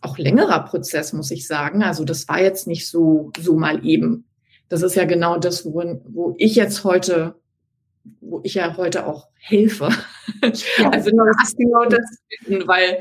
auch 0.00 0.16
längerer 0.18 0.64
Prozess, 0.64 1.12
muss 1.12 1.30
ich 1.32 1.46
sagen. 1.46 1.82
Also 1.82 2.04
das 2.04 2.28
war 2.28 2.40
jetzt 2.40 2.68
nicht 2.68 2.88
so, 2.88 3.32
so 3.40 3.56
mal 3.56 3.84
eben. 3.84 4.26
Das 4.68 4.82
ist 4.82 4.94
ja 4.94 5.04
genau 5.04 5.38
das, 5.38 5.64
wo, 5.64 5.82
wo 6.04 6.34
ich 6.38 6.54
jetzt 6.54 6.84
heute 6.84 7.34
wo 8.20 8.40
ich 8.44 8.54
ja 8.54 8.76
heute 8.76 9.06
auch 9.06 9.28
helfe. 9.34 9.88
Ja, 10.42 10.90
also 10.90 11.10
das 11.10 11.48
ist 11.48 11.56
genau 11.56 11.84
das, 11.84 12.18
weil 12.66 13.00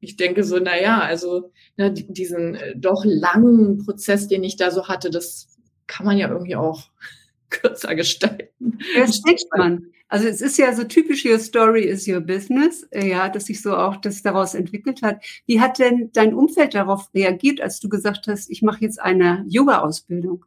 ich 0.00 0.16
denke 0.16 0.44
so, 0.44 0.58
na 0.58 0.80
ja, 0.80 1.00
also 1.00 1.52
ne, 1.76 1.92
diesen 1.92 2.54
äh, 2.54 2.76
doch 2.76 3.04
langen 3.04 3.78
Prozess, 3.84 4.28
den 4.28 4.44
ich 4.44 4.56
da 4.56 4.70
so 4.70 4.88
hatte, 4.88 5.10
das 5.10 5.56
kann 5.86 6.06
man 6.06 6.16
ja 6.16 6.28
irgendwie 6.28 6.56
auch 6.56 6.90
kürzer 7.50 7.94
gestalten. 7.94 8.78
Das 8.96 9.16
steckt 9.16 9.44
man. 9.56 9.86
Also 10.08 10.26
es 10.26 10.40
ist 10.40 10.58
ja 10.58 10.74
so 10.74 10.82
typisch, 10.82 11.24
your 11.24 11.38
story 11.38 11.84
is 11.84 12.08
your 12.08 12.20
business, 12.20 12.82
äh, 12.90 13.08
ja, 13.08 13.28
dass 13.28 13.46
sich 13.46 13.62
so 13.62 13.76
auch 13.76 13.96
das 13.96 14.22
daraus 14.22 14.54
entwickelt 14.54 15.02
hat. 15.02 15.24
Wie 15.46 15.60
hat 15.60 15.78
denn 15.78 16.10
dein 16.12 16.34
Umfeld 16.34 16.74
darauf 16.74 17.08
reagiert, 17.14 17.60
als 17.60 17.78
du 17.78 17.88
gesagt 17.88 18.26
hast, 18.26 18.50
ich 18.50 18.62
mache 18.62 18.80
jetzt 18.80 19.00
eine 19.00 19.44
Yoga-Ausbildung? 19.48 20.44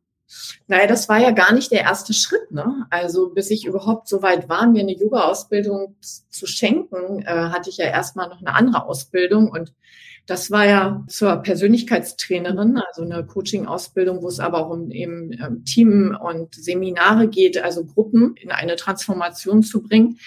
Naja, 0.67 0.87
das 0.87 1.09
war 1.09 1.19
ja 1.19 1.31
gar 1.31 1.53
nicht 1.53 1.71
der 1.71 1.81
erste 1.81 2.13
Schritt. 2.13 2.51
Ne? 2.51 2.85
Also 2.89 3.29
bis 3.29 3.49
ich 3.51 3.65
überhaupt 3.65 4.07
so 4.07 4.21
weit 4.21 4.49
war, 4.49 4.67
mir 4.67 4.81
eine 4.81 4.95
Yoga-Ausbildung 4.95 5.95
zu 6.01 6.47
schenken, 6.47 7.21
äh, 7.21 7.25
hatte 7.25 7.69
ich 7.69 7.77
ja 7.77 7.85
erstmal 7.85 8.29
noch 8.29 8.39
eine 8.39 8.55
andere 8.55 8.85
Ausbildung. 8.85 9.49
Und 9.49 9.73
das 10.25 10.51
war 10.51 10.65
ja 10.65 11.03
zur 11.07 11.35
Persönlichkeitstrainerin, 11.37 12.77
also 12.77 13.01
eine 13.01 13.25
Coaching-Ausbildung, 13.25 14.21
wo 14.21 14.29
es 14.29 14.39
aber 14.39 14.65
auch 14.65 14.69
um 14.69 14.89
eben 14.91 15.33
ähm, 15.33 15.65
Team 15.65 16.17
und 16.19 16.55
Seminare 16.55 17.27
geht, 17.27 17.61
also 17.61 17.83
Gruppen 17.83 18.35
in 18.37 18.51
eine 18.51 18.77
Transformation 18.77 19.63
zu 19.63 19.83
bringen. 19.83 20.19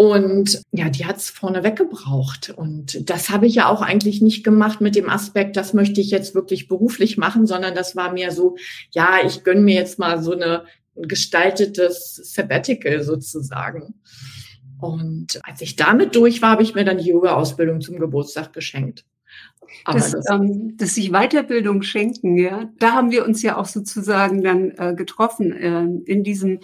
Und 0.00 0.62
ja, 0.70 0.90
die 0.90 1.06
hat's 1.06 1.28
vorneweg 1.28 1.74
gebraucht. 1.74 2.54
Und 2.56 3.10
das 3.10 3.30
habe 3.30 3.48
ich 3.48 3.56
ja 3.56 3.68
auch 3.68 3.82
eigentlich 3.82 4.22
nicht 4.22 4.44
gemacht 4.44 4.80
mit 4.80 4.94
dem 4.94 5.10
Aspekt, 5.10 5.56
das 5.56 5.74
möchte 5.74 6.00
ich 6.00 6.12
jetzt 6.12 6.36
wirklich 6.36 6.68
beruflich 6.68 7.18
machen, 7.18 7.48
sondern 7.48 7.74
das 7.74 7.96
war 7.96 8.12
mir 8.12 8.30
so, 8.30 8.56
ja, 8.92 9.16
ich 9.26 9.42
gönne 9.42 9.62
mir 9.62 9.74
jetzt 9.74 9.98
mal 9.98 10.22
so 10.22 10.32
eine 10.32 10.64
ein 10.98 11.08
gestaltetes 11.08 12.16
Sabbatical 12.16 13.02
sozusagen. 13.02 13.94
Und 14.80 15.40
als 15.42 15.60
ich 15.60 15.76
damit 15.76 16.14
durch 16.14 16.42
war, 16.42 16.50
habe 16.50 16.62
ich 16.62 16.74
mir 16.74 16.84
dann 16.84 16.98
die 16.98 17.08
Yoga-Ausbildung 17.08 17.80
zum 17.80 17.98
Geburtstag 17.98 18.52
geschenkt. 18.52 19.04
das, 19.84 20.12
das, 20.12 20.30
ähm, 20.30 20.76
das 20.76 20.94
sich 20.94 21.10
Weiterbildung 21.10 21.82
schenken, 21.82 22.36
ja, 22.38 22.70
da 22.78 22.92
haben 22.92 23.10
wir 23.10 23.24
uns 23.24 23.42
ja 23.42 23.56
auch 23.56 23.66
sozusagen 23.66 24.42
dann 24.42 24.70
äh, 24.76 24.94
getroffen 24.94 25.52
äh, 25.52 26.10
in 26.10 26.22
diesem 26.22 26.60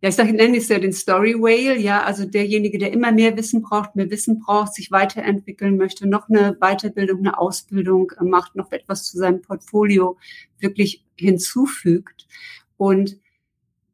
ja, 0.00 0.08
ich 0.10 0.14
sage, 0.14 0.32
nenne 0.32 0.58
es 0.58 0.68
ja 0.68 0.78
den 0.78 0.92
Story 0.92 1.34
Whale, 1.34 1.76
ja, 1.76 2.04
also 2.04 2.24
derjenige, 2.24 2.78
der 2.78 2.92
immer 2.92 3.10
mehr 3.10 3.36
Wissen 3.36 3.62
braucht, 3.62 3.96
mehr 3.96 4.10
Wissen 4.10 4.38
braucht, 4.38 4.74
sich 4.74 4.92
weiterentwickeln 4.92 5.76
möchte, 5.76 6.06
noch 6.06 6.28
eine 6.28 6.56
Weiterbildung, 6.60 7.18
eine 7.18 7.38
Ausbildung 7.38 8.12
macht, 8.20 8.54
noch 8.54 8.70
etwas 8.70 9.04
zu 9.04 9.18
seinem 9.18 9.42
Portfolio 9.42 10.16
wirklich 10.60 11.04
hinzufügt. 11.16 12.28
Und 12.76 13.18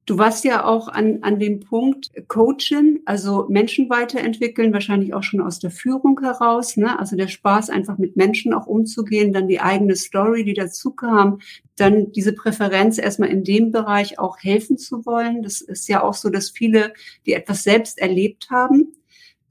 Du 0.06 0.18
warst 0.18 0.44
ja 0.44 0.66
auch 0.66 0.88
an, 0.88 1.20
an 1.23 1.38
dem 1.38 1.61
Punkt 1.61 2.11
Coaching, 2.28 3.00
also 3.06 3.46
Menschen 3.49 3.88
weiterentwickeln, 3.88 4.75
wahrscheinlich 4.75 5.14
auch 5.14 5.23
schon 5.23 5.40
aus 5.40 5.61
der 5.61 5.70
Führung 5.70 6.20
heraus. 6.20 6.76
Ne? 6.76 6.99
Also 6.99 7.16
der 7.16 7.28
Spaß, 7.28 7.70
einfach 7.70 7.96
mit 7.96 8.14
Menschen 8.14 8.52
auch 8.52 8.66
umzugehen, 8.66 9.32
dann 9.32 9.49
die 9.49 9.61
eigene 9.61 9.96
Story, 9.96 10.44
die 10.44 10.52
dazu 10.52 10.90
kam, 10.90 11.40
dann 11.76 12.12
diese 12.12 12.34
Präferenz 12.34 12.99
erstmal 12.99 13.30
in 13.30 13.44
dem 13.44 13.73
Bereich 13.73 14.18
auch 14.18 14.37
helfen 14.42 14.76
zu 14.76 15.06
wollen. 15.06 15.42
Das 15.42 15.62
ist 15.62 15.88
ja 15.88 16.02
auch 16.02 16.14
so, 16.14 16.28
dass 16.28 16.50
viele, 16.50 16.92
die 17.25 17.32
etwas 17.32 17.62
selbst 17.62 17.99
erlebt 17.99 18.50
haben, 18.50 18.92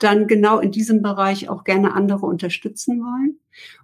dann 0.03 0.27
genau 0.27 0.59
in 0.59 0.71
diesem 0.71 1.01
Bereich 1.01 1.49
auch 1.49 1.63
gerne 1.63 1.93
andere 1.93 2.25
unterstützen 2.25 2.99
wollen. 2.99 3.39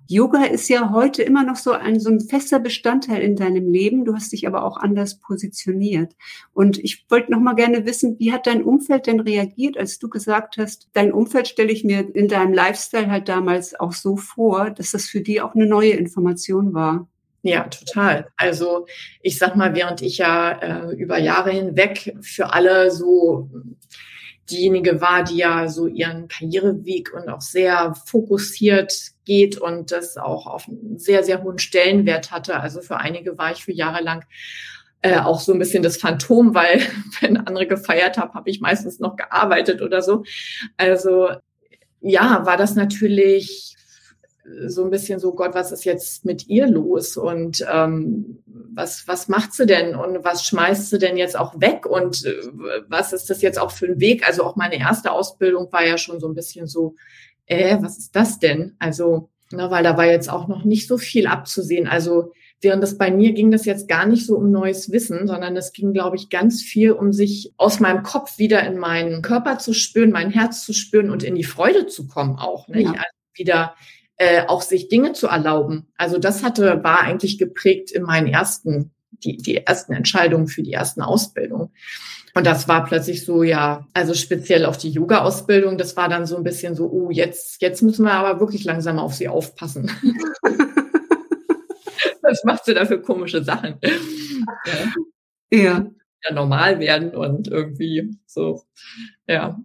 Yoga 0.08 0.46
ist 0.46 0.68
ja 0.70 0.92
heute 0.92 1.22
immer 1.22 1.44
noch 1.44 1.56
so 1.56 1.72
ein, 1.72 2.00
so 2.00 2.10
ein 2.10 2.20
fester 2.20 2.60
Bestandteil 2.60 3.22
in 3.22 3.36
deinem 3.36 3.72
Leben. 3.72 4.06
Du 4.06 4.16
hast 4.16 4.32
dich 4.32 4.48
aber 4.48 4.64
auch 4.64 4.78
anders 4.78 5.20
positioniert. 5.20 6.16
Und 6.54 6.80
ich 6.80 7.06
wollte 7.10 7.32
noch 7.32 7.40
mal 7.40 7.54
gerne 7.54 7.86
wissen, 7.86 8.18
wie 8.18 8.34
hat 8.34 8.48
dein 8.48 8.64
Umfeld 8.64 9.06
denn 9.06 9.20
reagiert, 9.20 9.78
als 9.78 10.00
du 10.00 10.10
gesagt 10.10 10.58
hast, 10.58 10.90
dein 10.94 11.14
Umfeld 11.14 11.48
stelle 11.48 11.72
ich 11.72 11.84
mir 11.84 12.16
in 12.16 12.28
deinem 12.28 12.54
Lifestyle 12.54 13.12
halt 13.12 13.30
damals 13.30 13.80
auch 13.80 13.94
so 13.94 14.18
vor, 14.18 14.72
dass 14.72 14.92
das 14.92 15.06
für 15.06 15.22
die 15.22 15.42
auch 15.42 15.54
eine 15.54 15.68
neue 15.68 15.92
Information 15.92 16.74
war? 16.74 17.08
Ja, 17.42 17.64
total. 17.66 18.28
Also 18.36 18.86
ich 19.22 19.38
sag 19.38 19.56
mal, 19.56 19.76
während 19.76 20.02
ich 20.02 20.18
ja 20.18 20.52
äh, 20.52 20.96
über 20.96 21.20
Jahre 21.20 21.52
hinweg 21.52 22.16
für 22.22 22.52
alle 22.52 22.92
so 22.92 23.50
diejenige 24.50 25.02
war, 25.02 25.24
die 25.24 25.38
ja 25.38 25.68
so 25.68 25.88
ihren 25.88 26.28
Karriereweg 26.28 27.14
und 27.14 27.30
auch 27.30 27.42
sehr 27.42 27.94
fokussiert 28.06 28.94
geht 29.26 29.58
und 29.58 29.92
das 29.92 30.18
auch 30.18 30.48
auf 30.48 30.68
einen 30.68 30.98
sehr, 30.98 31.24
sehr 31.24 31.44
hohen 31.44 31.60
Stellenwert 31.60 32.32
hatte. 32.32 32.60
Also 32.60 32.82
für 32.82 32.98
einige 32.98 33.38
war 33.38 33.52
ich 33.52 33.64
für 33.64 33.74
Jahre 33.74 34.04
lang 34.04 34.26
äh, 35.02 35.20
auch 35.20 35.40
so 35.40 35.54
ein 35.54 35.60
bisschen 35.60 35.84
das 35.84 35.98
Phantom, 35.98 36.54
weil 36.54 36.82
wenn 37.22 37.38
andere 37.38 37.68
gefeiert 37.68 38.18
haben, 38.18 38.34
habe 38.34 38.50
ich 38.50 38.60
meistens 38.60 39.00
noch 39.00 39.16
gearbeitet 39.16 39.82
oder 39.82 40.02
so. 40.02 40.24
Also 40.78 41.30
ja, 42.02 42.46
war 42.46 42.58
das 42.58 42.76
natürlich 42.76 43.76
so 44.68 44.84
ein 44.84 44.90
bisschen 44.90 45.20
so, 45.20 45.34
Gott, 45.34 45.54
was 45.54 45.72
ist 45.72 45.84
jetzt 45.86 46.26
mit 46.26 46.48
ihr 46.48 46.68
los 46.68 47.18
und 47.18 47.66
ähm, 47.72 48.40
was, 48.46 49.08
was 49.08 49.28
macht 49.28 49.54
sie 49.54 49.66
denn 49.66 49.96
und 49.96 50.24
was 50.24 50.46
schmeißt 50.46 50.90
sie 50.90 51.00
denn 51.00 51.18
jetzt 51.18 51.38
auch 51.38 51.60
weg 51.60 51.86
und 51.86 52.26
äh, 52.26 52.34
was 52.88 53.14
ist 53.14 53.30
das 53.30 53.42
jetzt 53.42 53.60
auch 53.60 53.72
für 53.72 53.86
ein 53.86 54.00
Weg? 54.00 54.28
Also 54.28 54.44
auch 54.44 54.56
meine 54.56 54.80
erste 54.80 55.12
Ausbildung 55.12 55.72
war 55.72 55.86
ja 55.86 55.98
schon 55.98 56.20
so 56.20 56.28
ein 56.28 56.36
bisschen 56.36 56.68
so, 56.68 56.96
äh, 57.46 57.78
was 57.82 57.98
ist 57.98 58.16
das 58.16 58.40
denn? 58.40 58.76
Also, 58.80 59.30
na, 59.52 59.72
weil 59.72 59.84
da 59.84 59.98
war 59.98 60.06
jetzt 60.06 60.30
auch 60.30 60.48
noch 60.48 60.64
nicht 60.64 60.88
so 60.88 60.98
viel 60.98 61.28
abzusehen. 61.28 61.88
Also 61.88 62.32
während 62.62 62.84
das 62.84 62.98
bei 62.98 63.12
mir 63.12 63.34
ging 63.34 63.52
das 63.52 63.66
jetzt 63.66 63.88
gar 63.88 64.06
nicht 64.06 64.26
so 64.26 64.36
um 64.38 64.52
neues 64.52 64.92
Wissen, 64.92 65.28
sondern 65.28 65.56
es 65.58 65.74
ging, 65.74 65.94
glaube 65.94 66.16
ich, 66.16 66.30
ganz 66.30 66.62
viel 66.62 66.92
um 66.92 67.12
sich 67.12 67.54
aus 67.58 67.80
meinem 67.80 68.04
Kopf 68.04 68.38
wieder 68.38 68.66
in 68.66 68.78
meinen 68.78 69.22
Körper 69.22 69.58
zu 69.58 69.74
spüren, 69.74 70.12
mein 70.12 70.30
Herz 70.30 70.64
zu 70.64 70.74
spüren 70.74 71.10
und 71.10 71.24
in 71.24 71.36
die 71.36 71.44
Freude 71.44 71.88
zu 71.88 72.08
kommen 72.08 72.38
auch. 72.38 72.68
Ne? 72.68 72.82
Ja. 72.82 72.90
Also 72.92 73.04
wieder 73.34 73.76
äh, 74.20 74.46
auch 74.48 74.62
sich 74.62 74.90
Dinge 74.90 75.14
zu 75.14 75.28
erlauben. 75.28 75.88
Also 75.98 76.18
das 76.18 76.44
hatte, 76.44 76.84
war 76.84 77.00
eigentlich 77.00 77.38
geprägt 77.38 77.90
in 77.90 78.04
meinen 78.04 78.28
ersten, 78.28 78.92
die, 79.12 79.38
die 79.38 79.66
ersten 79.66 79.94
Entscheidungen 79.94 80.48
für 80.48 80.62
die 80.62 80.74
ersten 80.74 81.02
Ausbildungen. 81.02 81.70
Und 82.36 82.46
das 82.46 82.68
war 82.68 82.86
plötzlich 82.86 83.26
so, 83.26 83.44
ja, 83.44 83.88
also 83.94 84.14
speziell 84.14 84.66
auf 84.66 84.78
die 84.78 84.92
Yoga-Ausbildung, 84.92 85.78
das 85.78 85.96
war 85.96 86.10
dann 86.10 86.26
so 86.26 86.36
ein 86.36 86.44
bisschen 86.44 86.76
so, 86.76 86.92
oh, 86.92 87.10
jetzt, 87.12 87.62
jetzt 87.62 87.82
müssen 87.82 88.04
wir 88.04 88.12
aber 88.12 88.42
wirklich 88.42 88.66
langsam 88.66 89.00
auf 89.00 89.16
sie 89.16 89.30
aufpassen. 89.30 89.90
Was 92.22 92.44
macht 92.44 92.66
sie 92.66 92.74
da 92.74 92.86
für 92.86 93.02
komische 93.02 93.42
Sachen? 93.42 93.80
Ja. 93.82 95.58
ja. 95.58 95.92
ja. 96.24 96.34
normal 96.34 96.80
werden 96.80 97.16
und 97.16 97.48
irgendwie 97.48 98.18
so, 98.26 98.64
ja. 99.28 99.58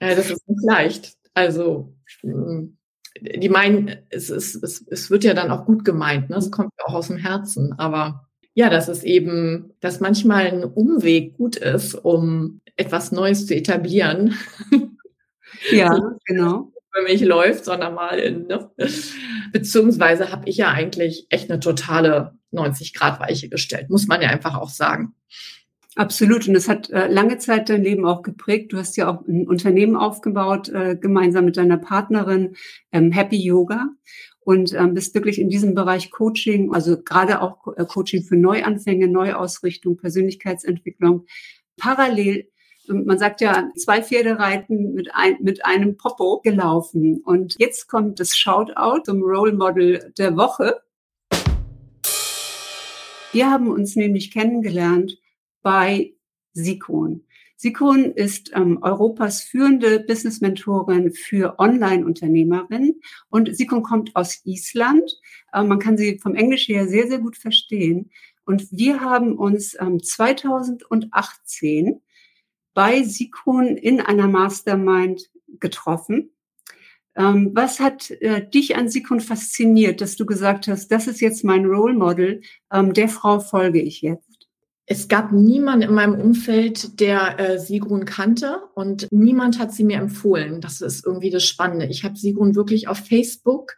ja 0.00 0.14
das 0.14 0.30
ist 0.30 0.48
nicht 0.48 0.64
leicht. 0.64 1.16
Also, 1.34 1.92
hm 2.20 2.76
die 3.20 3.48
meinen, 3.48 3.96
es, 4.10 4.30
ist, 4.30 4.62
es, 4.62 4.86
es 4.88 5.10
wird 5.10 5.24
ja 5.24 5.34
dann 5.34 5.50
auch 5.50 5.64
gut 5.64 5.84
gemeint, 5.84 6.30
ne? 6.30 6.36
es 6.36 6.50
kommt 6.50 6.72
ja 6.78 6.86
auch 6.86 6.94
aus 6.94 7.08
dem 7.08 7.16
Herzen, 7.16 7.72
aber 7.78 8.28
ja, 8.54 8.68
dass 8.68 8.88
es 8.88 9.04
eben, 9.04 9.72
dass 9.80 10.00
manchmal 10.00 10.46
ein 10.46 10.64
Umweg 10.64 11.36
gut 11.36 11.56
ist, 11.56 11.94
um 11.94 12.60
etwas 12.76 13.12
Neues 13.12 13.46
zu 13.46 13.54
etablieren. 13.54 14.34
Ja, 15.72 16.16
genau. 16.24 16.72
Für 16.92 17.02
mich 17.02 17.20
läuft, 17.20 17.64
sondern 17.64 17.94
mal 17.94 18.18
in, 18.18 18.46
ne? 18.46 18.70
beziehungsweise 19.52 20.32
habe 20.32 20.48
ich 20.48 20.56
ja 20.56 20.70
eigentlich 20.70 21.26
echt 21.28 21.50
eine 21.50 21.60
totale 21.60 22.34
90 22.50 22.94
Grad 22.94 23.20
Weiche 23.20 23.48
gestellt, 23.48 23.90
muss 23.90 24.06
man 24.06 24.22
ja 24.22 24.28
einfach 24.28 24.56
auch 24.56 24.70
sagen. 24.70 25.14
Absolut. 25.96 26.46
Und 26.46 26.54
es 26.54 26.68
hat 26.68 26.88
äh, 26.90 27.08
lange 27.08 27.38
Zeit 27.38 27.68
dein 27.68 27.82
Leben 27.82 28.06
auch 28.06 28.22
geprägt. 28.22 28.72
Du 28.72 28.78
hast 28.78 28.96
ja 28.96 29.10
auch 29.10 29.26
ein 29.26 29.48
Unternehmen 29.48 29.96
aufgebaut, 29.96 30.68
äh, 30.68 30.96
gemeinsam 30.96 31.44
mit 31.44 31.56
deiner 31.56 31.78
Partnerin 31.78 32.54
ähm, 32.92 33.10
Happy 33.10 33.36
Yoga 33.36 33.88
und 34.40 34.72
ähm, 34.72 34.94
bist 34.94 35.14
wirklich 35.14 35.40
in 35.40 35.48
diesem 35.48 35.74
Bereich 35.74 36.10
Coaching, 36.10 36.72
also 36.72 37.00
gerade 37.02 37.42
auch 37.42 37.66
äh, 37.76 37.84
Coaching 37.84 38.22
für 38.22 38.36
Neuanfänge, 38.36 39.08
Neuausrichtung, 39.08 39.96
Persönlichkeitsentwicklung. 39.96 41.26
Parallel, 41.76 42.48
ähm, 42.88 43.04
man 43.04 43.18
sagt 43.18 43.40
ja, 43.40 43.68
zwei 43.76 44.00
Pferde 44.00 44.38
reiten 44.38 44.94
mit, 44.94 45.10
ein, 45.12 45.38
mit 45.40 45.64
einem 45.64 45.96
Popo 45.96 46.40
gelaufen. 46.40 47.20
Und 47.24 47.56
jetzt 47.58 47.88
kommt 47.88 48.20
das 48.20 48.36
Shoutout 48.36 49.02
zum 49.04 49.22
Role 49.22 49.52
Model 49.52 50.12
der 50.16 50.36
Woche. 50.36 50.80
Wir 53.32 53.50
haben 53.50 53.68
uns 53.68 53.96
nämlich 53.96 54.32
kennengelernt 54.32 55.19
bei 55.62 56.14
Sikon. 56.52 57.24
Sikon 57.56 58.12
ist 58.12 58.52
ähm, 58.54 58.78
Europas 58.80 59.42
führende 59.42 60.00
Business-Mentorin 60.00 61.12
für 61.12 61.58
Online-Unternehmerinnen 61.58 63.02
und 63.28 63.54
Sikon 63.54 63.82
kommt 63.82 64.16
aus 64.16 64.40
Island. 64.44 65.12
Ähm, 65.52 65.68
man 65.68 65.78
kann 65.78 65.98
sie 65.98 66.18
vom 66.18 66.34
Englisch 66.34 66.68
her 66.68 66.88
sehr, 66.88 67.06
sehr 67.06 67.18
gut 67.18 67.36
verstehen. 67.36 68.10
Und 68.46 68.66
wir 68.72 69.00
haben 69.00 69.36
uns 69.36 69.76
ähm, 69.78 70.02
2018 70.02 72.00
bei 72.72 73.02
Sikon 73.02 73.76
in 73.76 74.00
einer 74.00 74.26
Mastermind 74.26 75.30
getroffen. 75.58 76.30
Ähm, 77.14 77.50
was 77.54 77.80
hat 77.80 78.10
äh, 78.10 78.48
dich 78.48 78.76
an 78.76 78.88
Sikon 78.88 79.20
fasziniert, 79.20 80.00
dass 80.00 80.16
du 80.16 80.24
gesagt 80.24 80.68
hast, 80.68 80.88
das 80.88 81.06
ist 81.06 81.20
jetzt 81.20 81.44
mein 81.44 81.66
Role 81.66 81.94
Model, 81.94 82.40
ähm, 82.72 82.94
der 82.94 83.08
Frau 83.08 83.40
folge 83.40 83.82
ich 83.82 84.00
jetzt? 84.00 84.29
Es 84.92 85.06
gab 85.06 85.30
niemanden 85.30 85.88
in 85.88 85.94
meinem 85.94 86.20
Umfeld, 86.20 86.98
der 86.98 87.38
äh, 87.38 87.58
Sigrun 87.60 88.06
kannte 88.06 88.62
und 88.74 89.06
niemand 89.12 89.60
hat 89.60 89.72
sie 89.72 89.84
mir 89.84 89.98
empfohlen. 89.98 90.60
Das 90.60 90.80
ist 90.80 91.06
irgendwie 91.06 91.30
das 91.30 91.44
Spannende. 91.44 91.86
Ich 91.86 92.02
habe 92.02 92.18
Sigrun 92.18 92.56
wirklich 92.56 92.88
auf 92.88 92.98
Facebook 92.98 93.76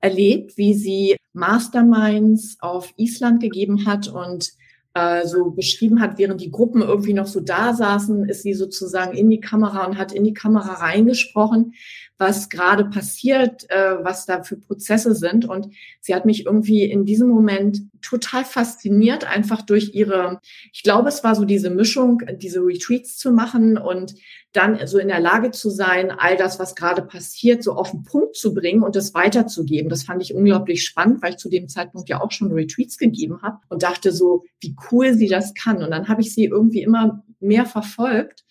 erlebt, 0.00 0.56
wie 0.56 0.74
sie 0.74 1.16
Masterminds 1.34 2.56
auf 2.58 2.92
Island 2.96 3.40
gegeben 3.40 3.86
hat 3.86 4.08
und 4.08 4.50
äh, 4.94 5.26
so 5.26 5.50
beschrieben 5.50 6.00
hat, 6.00 6.18
während 6.18 6.40
die 6.40 6.50
Gruppen 6.50 6.82
irgendwie 6.82 7.12
noch 7.12 7.26
so 7.26 7.40
da 7.40 7.74
saßen, 7.74 8.28
ist 8.28 8.42
sie 8.42 8.54
sozusagen 8.54 9.16
in 9.16 9.30
die 9.30 9.40
Kamera 9.40 9.86
und 9.86 9.98
hat 9.98 10.12
in 10.12 10.24
die 10.24 10.34
Kamera 10.34 10.74
reingesprochen, 10.74 11.74
was 12.18 12.50
gerade 12.50 12.84
passiert, 12.84 13.70
äh, 13.70 14.02
was 14.02 14.26
da 14.26 14.42
für 14.42 14.56
Prozesse 14.56 15.14
sind. 15.14 15.44
Und 15.44 15.68
sie 16.00 16.14
hat 16.14 16.26
mich 16.26 16.44
irgendwie 16.44 16.84
in 16.84 17.04
diesem 17.04 17.28
Moment 17.28 17.82
total 18.02 18.44
fasziniert, 18.44 19.24
einfach 19.24 19.62
durch 19.62 19.94
ihre, 19.94 20.40
ich 20.72 20.82
glaube, 20.82 21.08
es 21.08 21.22
war 21.22 21.34
so 21.34 21.44
diese 21.44 21.70
Mischung, 21.70 22.22
diese 22.36 22.60
Retreats 22.60 23.16
zu 23.16 23.32
machen 23.32 23.78
und 23.78 24.14
dann 24.52 24.84
so 24.86 24.98
in 24.98 25.08
der 25.08 25.20
Lage 25.20 25.52
zu 25.52 25.70
sein, 25.70 26.10
all 26.10 26.36
das, 26.36 26.58
was 26.58 26.74
gerade 26.74 27.02
passiert, 27.02 27.62
so 27.62 27.74
auf 27.74 27.92
den 27.92 28.02
Punkt 28.02 28.36
zu 28.36 28.52
bringen 28.52 28.82
und 28.82 28.96
das 28.96 29.14
weiterzugeben. 29.14 29.88
Das 29.88 30.02
fand 30.02 30.22
ich 30.22 30.34
unglaublich 30.34 30.84
spannend, 30.84 31.22
weil 31.22 31.32
ich 31.32 31.38
zu 31.38 31.48
dem 31.48 31.68
Zeitpunkt 31.68 32.08
ja 32.08 32.20
auch 32.20 32.32
schon 32.32 32.52
Retreats 32.52 32.98
gegeben 32.98 33.42
habe 33.42 33.58
und 33.68 33.82
dachte 33.82 34.10
so, 34.10 34.44
wie 34.60 34.74
cool 34.90 35.14
sie 35.14 35.28
das 35.28 35.54
kann. 35.54 35.82
Und 35.82 35.90
dann 35.90 36.08
habe 36.08 36.20
ich 36.20 36.34
sie 36.34 36.46
irgendwie 36.46 36.82
immer 36.82 37.22
mehr 37.38 37.64
verfolgt 37.64 38.44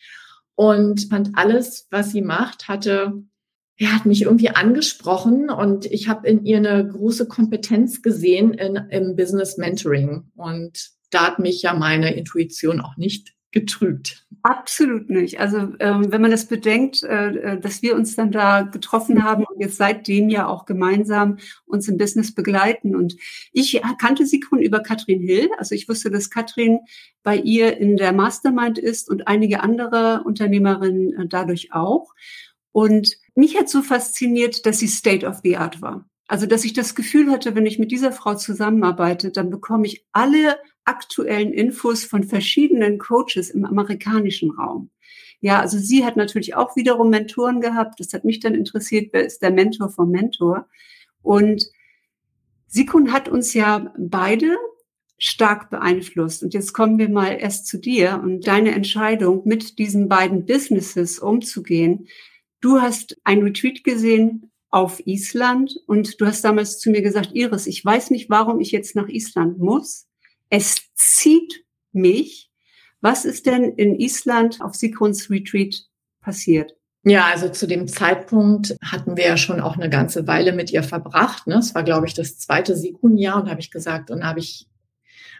und 0.56 1.10
fand 1.10 1.32
alles, 1.34 1.88
was 1.91 2.12
sie 2.12 2.22
macht, 2.22 2.68
hatte 2.68 3.24
ja, 3.79 3.94
hat 3.94 4.06
mich 4.06 4.24
irgendwie 4.24 4.50
angesprochen 4.50 5.50
und 5.50 5.86
ich 5.86 6.10
habe 6.10 6.27
in 6.27 6.46
ihr 6.46 6.58
eine 6.58 6.86
große 6.86 7.29
Kompetenz 7.29 8.01
gesehen 8.01 8.53
in, 8.53 8.75
im 8.75 9.15
Business 9.15 9.56
Mentoring. 9.56 10.25
Und 10.36 10.89
da 11.12 11.27
hat 11.27 11.39
mich 11.39 11.62
ja 11.62 11.74
meine 11.74 12.13
Intuition 12.13 12.82
auch 12.82 12.98
nicht 12.98 13.34
getrügt. 13.51 14.27
Absolut 14.43 15.10
nicht. 15.10 15.39
Also 15.39 15.74
ähm, 15.79 16.12
wenn 16.12 16.22
man 16.22 16.31
das 16.31 16.46
bedenkt, 16.46 17.03
äh, 17.03 17.29
äh, 17.29 17.60
dass 17.60 17.81
wir 17.81 17.96
uns 17.96 18.15
dann 18.15 18.31
da 18.31 18.62
getroffen 18.62 19.24
haben 19.24 19.43
und 19.43 19.60
jetzt 19.60 19.77
seitdem 19.77 20.29
ja 20.29 20.48
auch 20.48 20.65
gemeinsam 20.65 21.38
uns 21.65 21.88
im 21.88 21.98
Business 21.98 22.34
begleiten. 22.34 22.96
Und 22.96 23.17
ich 23.51 23.81
kannte 24.00 24.25
Sigrun 24.25 24.60
über 24.60 24.79
Katrin 24.79 25.22
Hill. 25.22 25.50
Also 25.58 25.75
ich 25.75 25.89
wusste, 25.89 26.10
dass 26.10 26.29
Katrin 26.29 26.79
bei 27.24 27.36
ihr 27.36 27.77
in 27.77 27.98
der 27.98 28.13
Mastermind 28.13 28.77
ist 28.77 29.10
und 29.10 29.27
einige 29.27 29.62
andere 29.62 30.24
Unternehmerinnen 30.25 31.13
äh, 31.13 31.27
dadurch 31.27 31.74
auch. 31.74 32.13
Und 32.72 33.17
mich 33.36 33.58
hat 33.58 33.67
so 33.67 33.81
fasziniert, 33.81 34.65
dass 34.65 34.79
sie 34.79 34.88
State 34.88 35.25
of 35.25 35.39
the 35.43 35.58
Art 35.58 35.81
war. 35.81 36.05
Also, 36.27 36.46
dass 36.46 36.63
ich 36.63 36.74
das 36.74 36.93
Gefühl 36.93 37.31
hatte, 37.31 37.55
wenn 37.55 37.65
ich 37.65 37.79
mit 37.79 37.91
dieser 37.91 38.12
Frau 38.12 38.36
zusammenarbeite, 38.36 39.31
dann 39.31 39.50
bekomme 39.50 39.88
ich 39.88 40.05
alle 40.12 40.58
aktuellen 40.86 41.54
Infos 41.54 42.04
von 42.04 42.24
verschiedenen 42.24 42.98
Coaches 42.98 43.50
im 43.50 43.66
amerikanischen 43.66 44.52
Raum. 44.52 44.90
Ja, 45.42 45.60
also 45.62 45.78
sie 45.78 46.06
hat 46.06 46.18
natürlich 46.18 46.56
auch 46.56 46.76
wiederum 46.76 47.10
Mentoren 47.10 47.62
gehabt. 47.62 48.00
Das 48.00 48.14
hat 48.14 48.26
mich 48.26 48.40
dann 48.40 48.56
interessiert, 48.56 49.10
wer 49.14 49.26
ist 49.26 49.42
der 49.42 49.52
Mentor 49.52 49.90
vom 49.90 50.10
Mentor? 50.12 50.68
Und 51.22 51.66
Sikun 52.68 53.14
hat 53.14 53.30
uns 53.30 53.54
ja 53.54 53.94
beide 53.98 54.58
stark 55.18 55.70
beeinflusst. 55.70 56.44
Und 56.44 56.54
jetzt 56.54 56.74
kommen 56.74 56.98
wir 56.98 57.10
mal 57.10 57.38
erst 57.40 57.68
zu 57.68 57.78
dir 57.78 58.20
und 58.24 58.48
deine 58.48 58.72
Entscheidung, 58.72 59.42
mit 59.46 59.78
diesen 59.80 60.10
beiden 60.10 60.46
Businesses 60.46 61.20
umzugehen. 61.20 62.08
Du 62.62 62.82
hast 62.82 63.18
ein 63.24 63.42
Retreat 63.44 63.84
gesehen 63.84 64.52
auf 64.70 65.06
Island 65.06 65.76
und 65.88 66.20
du 66.22 66.26
hast 66.26 66.44
damals 66.44 66.80
zu 66.80 66.90
mir 66.90 67.02
gesagt, 67.02 67.32
Iris, 67.34 67.68
ich 67.68 67.84
weiß 67.84 68.12
nicht, 68.12 68.30
warum 68.30 68.60
ich 68.60 68.72
jetzt 68.72 68.96
nach 68.96 69.08
Island 69.08 69.58
muss. 69.58 70.09
Es 70.50 70.82
zieht 70.96 71.63
mich. 71.91 72.50
Was 73.01 73.25
ist 73.25 73.46
denn 73.46 73.63
in 73.63 73.96
Island 74.00 74.62
auf 74.62 74.75
Sikuns 74.75 75.29
Retreat 75.29 75.84
passiert? 76.22 76.74
Ja, 77.03 77.27
also 77.27 77.48
zu 77.48 77.65
dem 77.65 77.88
Zeitpunkt 77.88 78.75
hatten 78.84 79.15
wir 79.15 79.25
ja 79.25 79.38
schon 79.38 79.62
auch 79.62 79.77
eine 79.77 79.89
ganze 79.89 80.27
Weile 80.27 80.51
mit 80.51 80.72
ihr 80.72 80.84
verbracht. 80.84 81.48
Ne? 81.48 81.56
Es 81.56 81.74
war, 81.74 81.84
glaube 81.84 82.08
ich, 82.08 82.13
das 82.13 82.38
zweite 82.38 82.75
Sikun-Jahr 82.75 83.41
und 83.41 83.50
habe 83.50 83.62
ich 83.62 83.72
gesagt, 83.72 84.12
und 84.12 84.25
habe 84.25 84.39
ich 84.39 84.68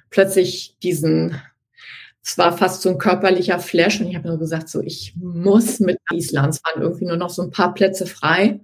plötzlich 0.10 0.78
diesen, 0.82 1.42
es 2.24 2.38
war 2.38 2.58
fast 2.58 2.82
so 2.82 2.90
ein 2.90 2.98
körperlicher 2.98 3.60
Flash 3.60 4.00
und 4.00 4.08
ich 4.08 4.16
habe 4.16 4.30
nur 4.30 4.40
gesagt, 4.40 4.70
so 4.70 4.82
ich 4.82 5.14
muss 5.18 5.82
mit 5.82 6.00
Island. 6.14 6.56
Es 6.56 6.62
waren 6.64 6.82
irgendwie 6.82 7.06
nur 7.06 7.18
noch 7.18 7.30
so 7.30 7.42
ein 7.42 7.52
paar 7.52 7.74
Plätze 7.74 8.06
frei. 8.06 8.62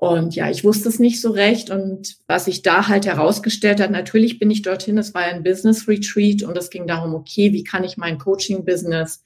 Und 0.00 0.36
ja, 0.36 0.48
ich 0.48 0.62
wusste 0.62 0.88
es 0.88 1.00
nicht 1.00 1.20
so 1.20 1.32
recht. 1.32 1.70
Und 1.70 2.18
was 2.28 2.44
sich 2.44 2.62
da 2.62 2.86
halt 2.86 3.04
herausgestellt 3.04 3.80
hat, 3.80 3.90
natürlich 3.90 4.38
bin 4.38 4.48
ich 4.48 4.62
dorthin, 4.62 4.96
es 4.96 5.12
war 5.12 5.22
ein 5.22 5.42
Business 5.42 5.88
Retreat 5.88 6.44
und 6.44 6.56
es 6.56 6.70
ging 6.70 6.86
darum, 6.86 7.14
okay, 7.14 7.52
wie 7.52 7.64
kann 7.64 7.82
ich 7.82 7.96
mein 7.96 8.16
Coaching-Business 8.16 9.24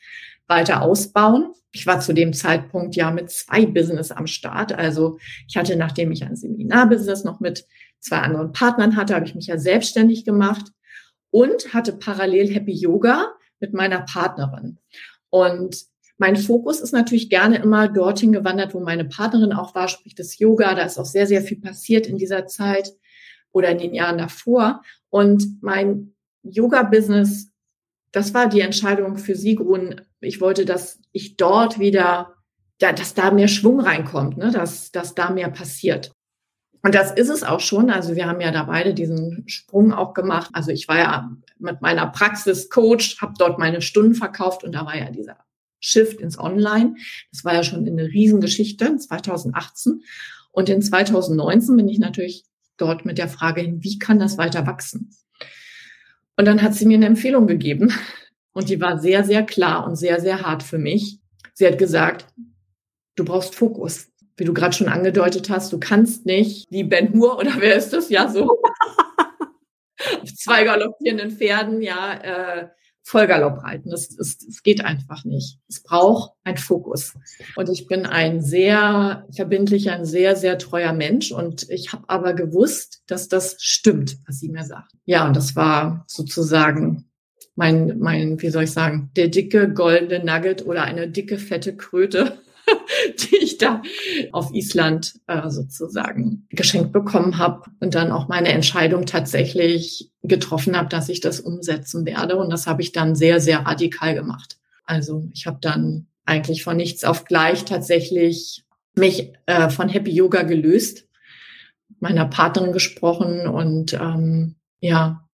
weiter 0.48 0.80
ausbauen? 0.80 1.52
Ich 1.72 1.86
war 1.86 2.00
zu 2.00 2.14
dem 2.14 2.32
Zeitpunkt 2.32 2.96
ja 2.96 3.10
mit 3.10 3.30
zwei 3.30 3.66
Business 3.66 4.10
am 4.10 4.26
Start. 4.26 4.72
Also 4.72 5.18
ich 5.46 5.58
hatte, 5.58 5.76
nachdem 5.76 6.10
ich 6.10 6.24
ein 6.24 6.36
Seminarbusiness 6.36 7.22
noch 7.22 7.38
mit 7.38 7.66
zwei 8.00 8.18
anderen 8.20 8.52
Partnern 8.52 8.96
hatte, 8.96 9.14
habe 9.14 9.26
ich 9.26 9.34
mich 9.34 9.48
ja 9.48 9.58
selbstständig 9.58 10.24
gemacht 10.24 10.72
und 11.30 11.74
hatte 11.74 11.92
parallel 11.92 12.48
Happy 12.48 12.72
Yoga 12.72 13.34
mit 13.60 13.74
meiner 13.74 14.00
Partnerin. 14.00 14.78
Und 15.28 15.84
mein 16.22 16.36
Fokus 16.36 16.78
ist 16.78 16.92
natürlich 16.92 17.30
gerne 17.30 17.56
immer 17.56 17.88
dorthin 17.88 18.30
gewandert, 18.30 18.74
wo 18.74 18.78
meine 18.78 19.04
Partnerin 19.04 19.52
auch 19.52 19.74
war, 19.74 19.88
sprich 19.88 20.14
das 20.14 20.38
Yoga. 20.38 20.76
Da 20.76 20.82
ist 20.82 20.96
auch 20.96 21.04
sehr, 21.04 21.26
sehr 21.26 21.42
viel 21.42 21.60
passiert 21.60 22.06
in 22.06 22.16
dieser 22.16 22.46
Zeit 22.46 22.92
oder 23.50 23.70
in 23.70 23.78
den 23.78 23.92
Jahren 23.92 24.18
davor. 24.18 24.82
Und 25.10 25.60
mein 25.62 26.14
Yoga-Business, 26.44 27.50
das 28.12 28.34
war 28.34 28.48
die 28.48 28.60
Entscheidung 28.60 29.18
für 29.18 29.34
Sigrun. 29.34 30.00
Ich 30.20 30.40
wollte, 30.40 30.64
dass 30.64 31.00
ich 31.10 31.36
dort 31.36 31.80
wieder, 31.80 32.34
dass 32.78 33.14
da 33.14 33.32
mehr 33.32 33.48
Schwung 33.48 33.80
reinkommt, 33.80 34.36
ne? 34.36 34.52
dass, 34.52 34.92
dass 34.92 35.16
da 35.16 35.30
mehr 35.30 35.50
passiert. 35.50 36.12
Und 36.82 36.94
das 36.94 37.10
ist 37.10 37.30
es 37.30 37.42
auch 37.42 37.58
schon. 37.58 37.90
Also 37.90 38.14
wir 38.14 38.28
haben 38.28 38.40
ja 38.40 38.52
da 38.52 38.62
beide 38.62 38.94
diesen 38.94 39.42
Sprung 39.48 39.92
auch 39.92 40.14
gemacht. 40.14 40.50
Also 40.52 40.70
ich 40.70 40.86
war 40.86 40.98
ja 40.98 41.32
mit 41.58 41.82
meiner 41.82 42.06
Praxis 42.06 42.70
Coach, 42.70 43.20
habe 43.20 43.34
dort 43.36 43.58
meine 43.58 43.82
Stunden 43.82 44.14
verkauft 44.14 44.62
und 44.62 44.70
da 44.70 44.86
war 44.86 44.96
ja 44.96 45.10
dieser 45.10 45.36
Shift 45.82 46.20
ins 46.20 46.38
Online. 46.38 46.94
Das 47.30 47.44
war 47.44 47.54
ja 47.54 47.62
schon 47.62 47.86
eine 47.86 48.04
Riesengeschichte 48.04 48.96
2018. 48.96 50.02
Und 50.50 50.68
in 50.68 50.80
2019 50.80 51.76
bin 51.76 51.88
ich 51.88 51.98
natürlich 51.98 52.44
dort 52.76 53.04
mit 53.04 53.18
der 53.18 53.28
Frage 53.28 53.60
hin, 53.60 53.82
wie 53.82 53.98
kann 53.98 54.18
das 54.18 54.38
weiter 54.38 54.66
wachsen? 54.66 55.10
Und 56.36 56.46
dann 56.46 56.62
hat 56.62 56.74
sie 56.74 56.86
mir 56.86 56.96
eine 56.96 57.06
Empfehlung 57.06 57.46
gegeben 57.46 57.92
und 58.52 58.68
die 58.70 58.80
war 58.80 58.98
sehr, 58.98 59.24
sehr 59.24 59.44
klar 59.44 59.86
und 59.86 59.96
sehr, 59.96 60.20
sehr 60.20 60.42
hart 60.42 60.62
für 60.62 60.78
mich. 60.78 61.18
Sie 61.52 61.66
hat 61.66 61.76
gesagt, 61.76 62.26
du 63.16 63.24
brauchst 63.24 63.54
Fokus 63.54 64.12
wie 64.36 64.44
du 64.44 64.54
gerade 64.54 64.74
schon 64.74 64.88
angedeutet 64.88 65.50
hast, 65.50 65.72
du 65.72 65.78
kannst 65.78 66.26
nicht 66.26 66.66
wie 66.70 66.84
Ben 66.84 67.12
Hur 67.12 67.38
oder 67.38 67.52
wer 67.58 67.76
ist 67.76 67.92
das? 67.92 68.08
Ja, 68.08 68.28
so 68.28 68.42
auf 70.22 70.34
zwei 70.34 70.64
galoppierenden 70.64 71.30
Pferden, 71.30 71.82
ja, 71.82 72.14
äh, 72.14 72.68
Vollgalopp 73.04 73.64
reiten. 73.64 73.90
Das, 73.90 74.08
das, 74.08 74.38
das 74.38 74.62
geht 74.62 74.84
einfach 74.84 75.24
nicht. 75.24 75.58
Es 75.68 75.82
braucht 75.82 76.32
ein 76.44 76.56
Fokus. 76.56 77.14
Und 77.56 77.68
ich 77.68 77.86
bin 77.86 78.06
ein 78.06 78.42
sehr 78.42 79.26
verbindlicher, 79.34 79.92
ein 79.92 80.04
sehr, 80.04 80.36
sehr 80.36 80.58
treuer 80.58 80.92
Mensch. 80.92 81.32
Und 81.32 81.68
ich 81.68 81.92
habe 81.92 82.04
aber 82.08 82.34
gewusst, 82.34 83.02
dass 83.06 83.28
das 83.28 83.56
stimmt, 83.58 84.18
was 84.26 84.38
sie 84.38 84.48
mir 84.48 84.64
sagt. 84.64 84.92
Ja, 85.04 85.26
und 85.26 85.36
das 85.36 85.56
war 85.56 86.04
sozusagen 86.06 87.08
mein, 87.54 87.98
mein, 87.98 88.40
wie 88.40 88.50
soll 88.50 88.64
ich 88.64 88.72
sagen, 88.72 89.10
der 89.16 89.28
dicke 89.28 89.72
goldene 89.72 90.24
Nugget 90.24 90.64
oder 90.64 90.84
eine 90.84 91.08
dicke, 91.08 91.38
fette 91.38 91.76
Kröte 91.76 92.38
die 93.18 93.36
ich 93.36 93.58
da 93.58 93.82
auf 94.32 94.52
Island 94.52 95.14
äh, 95.26 95.48
sozusagen 95.50 96.46
geschenkt 96.50 96.92
bekommen 96.92 97.38
habe 97.38 97.70
und 97.80 97.94
dann 97.94 98.12
auch 98.12 98.28
meine 98.28 98.50
Entscheidung 98.50 99.06
tatsächlich 99.06 100.10
getroffen 100.22 100.76
habe, 100.76 100.88
dass 100.88 101.08
ich 101.08 101.20
das 101.20 101.40
umsetzen 101.40 102.06
werde. 102.06 102.36
Und 102.36 102.50
das 102.50 102.66
habe 102.66 102.82
ich 102.82 102.92
dann 102.92 103.14
sehr, 103.14 103.40
sehr 103.40 103.60
radikal 103.60 104.14
gemacht. 104.14 104.58
Also 104.84 105.28
ich 105.32 105.46
habe 105.46 105.58
dann 105.60 106.06
eigentlich 106.24 106.62
von 106.62 106.76
nichts 106.76 107.04
auf 107.04 107.24
gleich 107.24 107.64
tatsächlich 107.64 108.64
mich 108.94 109.32
äh, 109.46 109.70
von 109.70 109.88
Happy 109.88 110.10
Yoga 110.12 110.42
gelöst, 110.42 111.08
meiner 112.00 112.26
Partnerin 112.26 112.72
gesprochen 112.72 113.46
und 113.46 113.94
ähm, 113.94 114.56
ja, 114.80 115.28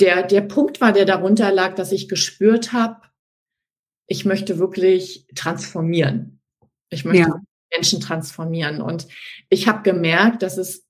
der, 0.00 0.24
der 0.24 0.42
Punkt 0.42 0.80
war, 0.80 0.92
der 0.92 1.04
darunter 1.06 1.50
lag, 1.52 1.74
dass 1.74 1.92
ich 1.92 2.08
gespürt 2.08 2.72
habe, 2.72 3.00
ich 4.06 4.24
möchte 4.24 4.58
wirklich 4.58 5.26
transformieren. 5.34 6.35
Ich 6.90 7.04
möchte 7.04 7.28
ja. 7.28 7.40
Menschen 7.72 8.00
transformieren. 8.00 8.80
Und 8.80 9.06
ich 9.48 9.68
habe 9.68 9.82
gemerkt, 9.82 10.42
dass 10.42 10.58
es 10.58 10.86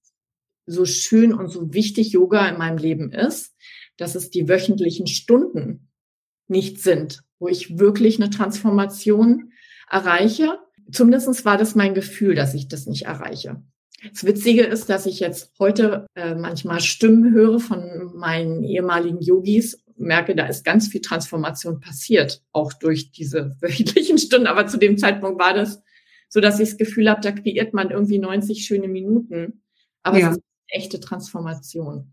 so 0.67 0.85
schön 0.85 1.33
und 1.33 1.49
so 1.49 1.73
wichtig 1.73 2.13
Yoga 2.13 2.47
in 2.49 2.59
meinem 2.59 2.79
Leben 2.79 3.13
ist, 3.13 3.55
dass 3.97 4.15
es 4.15 4.31
die 4.31 4.49
wöchentlichen 4.49 5.07
Stunden 5.07 5.89
nicht 6.49 6.83
sind, 6.83 7.23
wo 7.39 7.49
ich 7.49 7.79
wirklich 7.79 8.21
eine 8.21 8.31
Transformation 8.31 9.53
erreiche. 9.91 10.59
Zumindest 10.91 11.45
war 11.45 11.57
das 11.57 11.75
mein 11.75 11.95
Gefühl, 11.95 12.35
dass 12.35 12.55
ich 12.55 12.69
das 12.69 12.87
nicht 12.87 13.07
erreiche. 13.07 13.63
Das 14.11 14.25
Witzige 14.25 14.63
ist, 14.63 14.89
dass 14.89 15.07
ich 15.07 15.21
jetzt 15.21 15.53
heute 15.59 16.07
äh, 16.15 16.35
manchmal 16.35 16.81
Stimmen 16.81 17.33
höre 17.33 17.59
von 17.61 18.13
meinen 18.15 18.63
ehemaligen 18.63 19.21
Yogis, 19.21 19.83
merke, 19.97 20.35
da 20.35 20.47
ist 20.47 20.65
ganz 20.65 20.89
viel 20.89 21.01
Transformation 21.01 21.81
passiert, 21.81 22.43
auch 22.53 22.73
durch 22.73 23.13
diese 23.13 23.57
wöchentlichen 23.61 24.19
Stunden. 24.19 24.47
Aber 24.47 24.67
zu 24.67 24.79
dem 24.79 24.99
Zeitpunkt 24.99 25.41
war 25.41 25.55
das 25.55 25.83
so 26.29 26.41
dass 26.41 26.61
ich 26.61 26.71
das 26.71 26.79
Gefühl 26.79 27.09
habe, 27.09 27.21
da 27.21 27.33
kreiert 27.33 27.75
man 27.75 27.91
irgendwie 27.91 28.19
90 28.19 28.65
schöne 28.65 28.89
Minuten. 28.89 29.63
Aber 30.03 30.19
ja. 30.19 30.31
es 30.31 30.37
ist 30.37 30.43
eine 30.43 30.83
echte 30.83 31.01
Transformation. 31.01 32.13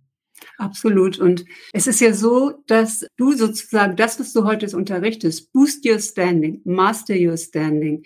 Absolut. 0.58 1.19
Und 1.19 1.46
es 1.74 1.88
ist 1.88 2.02
ja 2.02 2.13
so, 2.13 2.63
dass 2.67 3.06
du 3.17 3.34
sozusagen 3.34 3.96
das, 3.96 4.19
was 4.19 4.34
du 4.34 4.43
heute 4.43 4.76
unterrichtest, 4.76 5.52
Boost 5.54 5.88
Your 5.88 6.00
Standing, 6.00 6.62
Master 6.65 7.15
Your 7.15 7.38
Standing, 7.38 8.04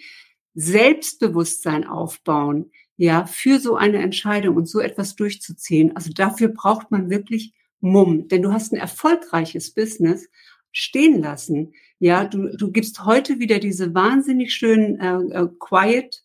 Selbstbewusstsein 0.53 1.85
aufbauen, 1.85 2.71
ja, 2.95 3.25
für 3.27 3.59
so 3.59 3.75
eine 3.75 3.99
Entscheidung 3.99 4.55
und 4.55 4.67
so 4.67 4.79
etwas 4.79 5.15
durchzuziehen. 5.15 5.95
Also 5.95 6.11
dafür 6.11 6.49
braucht 6.49 6.89
man 6.89 7.09
wirklich 7.09 7.53
Mumm, 7.79 8.27
denn 8.27 8.41
du 8.41 8.51
hast 8.51 8.73
ein 8.73 8.79
erfolgreiches 8.79 9.73
Business 9.73 10.27
stehen 10.71 11.21
lassen. 11.21 11.73
Ja, 11.99 12.25
du, 12.25 12.49
du 12.55 12.71
gibst 12.71 13.05
heute 13.05 13.39
wieder 13.39 13.59
diese 13.59 13.93
wahnsinnig 13.93 14.53
schönen 14.53 14.99
äh, 14.99 15.41
äh, 15.41 15.47
Quiet 15.59 16.23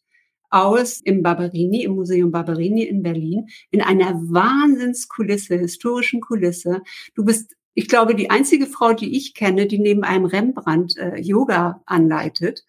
aus 0.50 1.00
im 1.00 1.22
Barberini, 1.22 1.84
im 1.84 1.94
Museum 1.94 2.30
Barberini 2.30 2.82
in 2.84 3.02
Berlin, 3.02 3.48
in 3.70 3.80
einer 3.80 4.12
Wahnsinnskulisse, 4.14 5.56
historischen 5.56 6.20
Kulisse. 6.20 6.82
Du 7.14 7.24
bist, 7.24 7.56
ich 7.72 7.88
glaube, 7.88 8.14
die 8.14 8.28
einzige 8.28 8.66
Frau, 8.66 8.92
die 8.92 9.16
ich 9.16 9.32
kenne, 9.32 9.66
die 9.66 9.78
neben 9.78 10.04
einem 10.04 10.26
Rembrandt 10.26 10.98
äh, 10.98 11.18
Yoga 11.18 11.82
anleitet. 11.86 12.66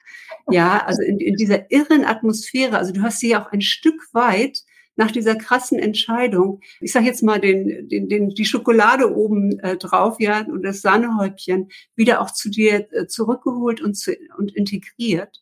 Ja, 0.49 0.85
also 0.85 1.01
in, 1.01 1.19
in 1.19 1.35
dieser 1.35 1.69
irren 1.71 2.05
Atmosphäre. 2.05 2.77
Also 2.77 2.93
du 2.93 3.01
hast 3.01 3.19
sie 3.19 3.29
ja 3.29 3.43
auch 3.43 3.51
ein 3.51 3.61
Stück 3.61 4.01
weit 4.13 4.63
nach 4.95 5.11
dieser 5.11 5.35
krassen 5.35 5.79
Entscheidung, 5.79 6.61
ich 6.79 6.91
sage 6.91 7.05
jetzt 7.05 7.23
mal 7.23 7.39
den, 7.39 7.87
den, 7.89 8.09
den, 8.09 8.29
die 8.29 8.45
Schokolade 8.45 9.15
oben 9.15 9.59
äh, 9.59 9.77
drauf, 9.77 10.19
ja, 10.19 10.45
und 10.45 10.63
das 10.63 10.81
Sahnehäubchen 10.81 11.69
wieder 11.95 12.21
auch 12.21 12.31
zu 12.31 12.49
dir 12.49 12.87
äh, 12.93 13.07
zurückgeholt 13.07 13.81
und, 13.81 13.95
zu, 13.95 14.15
und 14.37 14.55
integriert. 14.55 15.41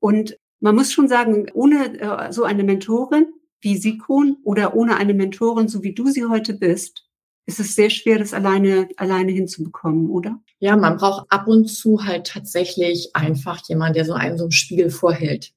Und 0.00 0.38
man 0.60 0.74
muss 0.74 0.92
schon 0.92 1.08
sagen, 1.08 1.46
ohne 1.54 2.00
äh, 2.00 2.32
so 2.32 2.44
eine 2.44 2.64
Mentorin 2.64 3.26
wie 3.60 3.76
Sikon 3.76 4.36
oder 4.44 4.74
ohne 4.74 4.96
eine 4.96 5.14
Mentorin, 5.14 5.68
so 5.68 5.82
wie 5.82 5.94
du 5.94 6.08
sie 6.08 6.26
heute 6.26 6.54
bist, 6.54 7.06
ist 7.46 7.60
es 7.60 7.74
sehr 7.74 7.90
schwer, 7.90 8.18
das 8.18 8.32
alleine, 8.32 8.88
alleine 8.96 9.32
hinzubekommen, 9.32 10.08
oder? 10.10 10.40
Ja, 10.58 10.76
man 10.76 10.96
braucht 10.96 11.26
ab 11.30 11.46
und 11.46 11.66
zu 11.66 12.04
halt 12.04 12.26
tatsächlich 12.26 13.10
einfach 13.14 13.60
jemand, 13.68 13.96
der 13.96 14.04
so 14.04 14.14
einen 14.14 14.38
so 14.38 14.44
einen 14.44 14.52
Spiegel 14.52 14.90
vorhält 14.90 15.52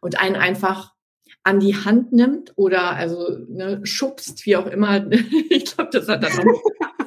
und 0.00 0.20
einen 0.20 0.36
einfach 0.36 0.93
an 1.44 1.60
die 1.60 1.76
Hand 1.76 2.12
nimmt 2.12 2.52
oder 2.56 2.92
also 2.92 3.38
ne, 3.48 3.80
schubst, 3.84 4.44
wie 4.46 4.56
auch 4.56 4.66
immer. 4.66 5.06
ich 5.50 5.64
glaube, 5.66 5.90
das 5.92 6.08
hat 6.08 6.24
dann 6.24 6.46
noch 6.46 6.62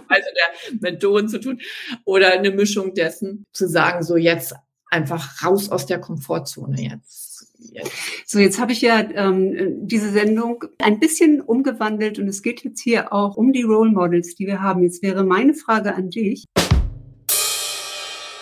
also 0.07 0.29
der 0.35 0.79
Mentorin 0.79 1.27
zu 1.27 1.39
tun, 1.39 1.59
oder 2.05 2.31
eine 2.31 2.51
Mischung 2.51 2.93
dessen, 2.93 3.45
zu 3.51 3.67
sagen, 3.67 4.03
so 4.03 4.15
jetzt 4.15 4.55
einfach 4.89 5.43
raus 5.43 5.69
aus 5.69 5.85
der 5.85 5.99
Komfortzone 5.99 6.81
jetzt. 6.81 7.53
Jetzt. 7.59 7.91
So, 8.25 8.39
jetzt 8.39 8.59
habe 8.59 8.71
ich 8.71 8.81
ja 8.81 8.99
ähm, 8.99 9.87
diese 9.87 10.11
Sendung 10.11 10.63
ein 10.77 10.99
bisschen 10.99 11.41
umgewandelt 11.41 12.19
und 12.19 12.27
es 12.27 12.41
geht 12.41 12.63
jetzt 12.63 12.79
hier 12.79 13.11
auch 13.11 13.35
um 13.35 13.51
die 13.51 13.63
Role 13.63 13.91
Models, 13.91 14.35
die 14.35 14.45
wir 14.45 14.61
haben. 14.61 14.83
Jetzt 14.83 15.01
wäre 15.01 15.23
meine 15.23 15.55
Frage 15.55 15.93
an 15.95 16.09
dich. 16.09 16.45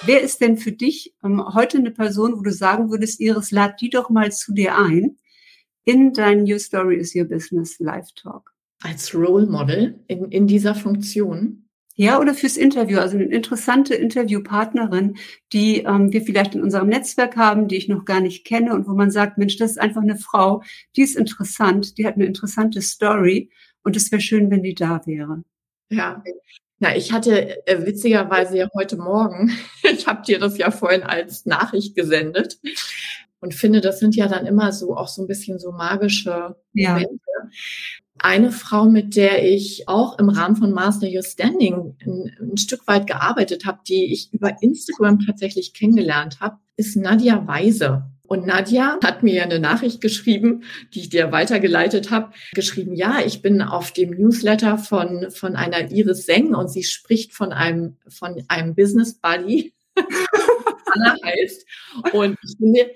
Wer 0.06 0.22
ist 0.22 0.42
denn 0.42 0.58
für 0.58 0.74
dich 0.74 1.16
ähm, 1.24 1.42
heute 1.54 1.78
eine 1.78 1.92
Person, 1.92 2.38
wo 2.38 2.42
du 2.42 2.52
sagen 2.52 2.92
würdest, 2.92 3.20
Iris, 3.22 3.52
lad 3.52 3.82
die 3.82 3.90
doch 3.90 4.10
mal 4.10 4.32
zu 4.32 4.54
dir 4.54 4.78
ein 4.78 5.18
in 5.86 6.14
dein 6.14 6.44
New 6.44 6.60
Story 6.60 6.98
is 6.98 7.16
Your 7.16 7.26
Business 7.26 7.80
Live 7.80 8.12
Talk? 8.16 8.52
Als 8.82 9.16
Role 9.16 9.46
Model 9.46 10.00
in, 10.08 10.26
in 10.32 10.48
dieser 10.48 10.76
Funktion? 10.76 11.66
Ja, 11.98 12.20
oder 12.20 12.34
fürs 12.34 12.58
Interview, 12.58 13.00
also 13.00 13.16
eine 13.16 13.28
interessante 13.28 13.96
Interviewpartnerin, 13.96 15.16
die 15.54 15.84
ähm, 15.84 16.12
wir 16.12 16.22
vielleicht 16.24 16.54
in 16.54 16.62
unserem 16.62 16.90
Netzwerk 16.90 17.38
haben, 17.38 17.70
die 17.70 17.78
ich 17.78 17.88
noch 17.88 18.04
gar 18.04 18.20
nicht 18.20 18.46
kenne 18.46 18.74
und 18.74 18.86
wo 18.86 18.94
man 18.94 19.12
sagt, 19.12 19.38
Mensch, 19.38 19.56
das 19.56 19.72
ist 19.72 19.78
einfach 19.78 20.02
eine 20.02 20.18
Frau, 20.18 20.62
die 20.98 21.04
ist 21.04 21.16
interessant, 21.16 21.98
die 21.98 22.06
hat 22.06 22.16
eine 22.16 22.26
interessante 22.26 22.82
Story 22.82 23.50
und 23.84 23.96
es 23.96 24.12
wäre 24.12 24.22
schön, 24.22 24.52
wenn 24.52 24.62
die 24.62 24.76
da 24.76 25.02
wäre. 25.06 25.44
Ja, 25.90 26.22
na, 26.80 26.94
ich 26.96 27.14
hatte 27.14 27.66
äh, 27.66 27.86
witzigerweise 27.86 28.58
ja 28.58 28.68
heute 28.74 28.98
Morgen, 28.98 29.58
ich 29.84 30.08
habe 30.08 30.24
dir 30.24 30.40
das 30.40 30.58
ja 30.58 30.72
vorhin 30.72 31.04
als 31.04 31.46
Nachricht 31.46 31.96
gesendet 31.96 32.60
und 33.46 33.54
finde, 33.54 33.80
das 33.80 34.00
sind 34.00 34.16
ja 34.16 34.28
dann 34.28 34.48
immer 34.48 34.72
so 34.72 34.98
auch 34.98 35.08
so 35.08 35.22
ein 35.22 35.28
bisschen 35.28 35.60
so 35.60 35.72
magische 35.72 36.56
Momente. 36.74 37.20
Ja. 37.24 37.50
Eine 38.18 38.52
Frau, 38.52 38.86
mit 38.86 39.16
der 39.16 39.48
ich 39.48 39.88
auch 39.88 40.18
im 40.18 40.30
Rahmen 40.30 40.56
von 40.56 40.72
Master 40.72 41.08
Your 41.08 41.22
Standing 41.22 41.96
ein, 42.04 42.36
ein 42.42 42.58
Stück 42.58 42.88
weit 42.88 43.06
gearbeitet 43.06 43.68
habe, 43.68 43.82
die 43.88 44.12
ich 44.12 44.34
über 44.34 44.64
Instagram 44.64 45.20
tatsächlich 45.20 45.74
kennengelernt 45.74 46.40
habe, 46.40 46.58
ist 46.76 46.96
Nadia 46.96 47.46
Weise. 47.46 48.06
Und 48.24 48.48
Nadja 48.48 48.98
hat 49.04 49.22
mir 49.22 49.44
eine 49.44 49.60
Nachricht 49.60 50.02
geschrieben, 50.02 50.64
die 50.94 51.02
ich 51.02 51.10
dir 51.10 51.32
weitergeleitet 51.32 52.10
habe, 52.10 52.32
geschrieben, 52.56 52.96
ja, 52.96 53.20
ich 53.24 53.44
bin 53.44 53.62
auf 53.62 53.92
dem 53.92 54.10
Newsletter 54.10 54.80
von, 54.80 55.30
von 55.30 55.56
einer 55.56 55.92
Iris 55.92 56.26
Seng 56.26 56.56
und 56.56 56.70
sie 56.70 56.84
spricht 56.84 57.34
von 57.34 57.52
einem, 57.52 57.98
von 58.08 58.44
einem 58.48 58.74
Business 58.74 59.20
Buddy, 59.20 59.76
Anna 60.96 61.16
heißt. 61.24 61.66
Und 62.14 62.38
ich 62.44 62.58
finde, 62.58 62.92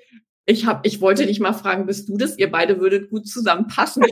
ich 0.50 0.66
habe, 0.66 0.82
ich 0.84 1.00
wollte 1.00 1.28
dich 1.28 1.40
mal 1.40 1.54
fragen, 1.54 1.86
bist 1.86 2.10
du 2.10 2.18
das? 2.18 2.38
Ihr 2.38 2.50
beide 2.50 2.80
würdet 2.80 3.12
gut 3.12 3.28
zusammenpassen. 3.28 4.04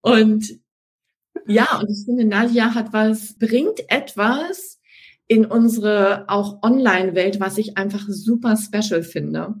und 0.00 0.58
ja, 1.46 1.78
und 1.78 1.90
ich 1.90 2.06
finde, 2.06 2.24
Nadja 2.24 2.74
hat 2.74 2.92
was, 2.92 3.38
bringt 3.38 3.90
etwas, 3.90 4.80
in 5.26 5.44
unsere 5.44 6.24
auch 6.28 6.62
Online-Welt, 6.62 7.40
was 7.40 7.58
ich 7.58 7.76
einfach 7.76 8.06
super 8.08 8.56
special 8.56 9.02
finde. 9.02 9.54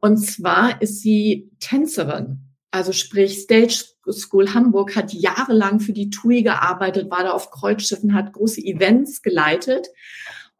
Und 0.00 0.18
zwar 0.18 0.82
ist 0.82 1.00
sie 1.00 1.50
Tänzerin. 1.60 2.40
Also 2.70 2.92
sprich, 2.92 3.38
Stage 3.38 3.84
School 4.10 4.52
Hamburg 4.52 4.94
hat 4.94 5.14
jahrelang 5.14 5.80
für 5.80 5.94
die 5.94 6.10
TUI 6.10 6.42
gearbeitet, 6.42 7.10
war 7.10 7.24
da 7.24 7.30
auf 7.30 7.50
Kreuzschiffen, 7.50 8.12
hat 8.12 8.34
große 8.34 8.60
Events 8.60 9.22
geleitet 9.22 9.88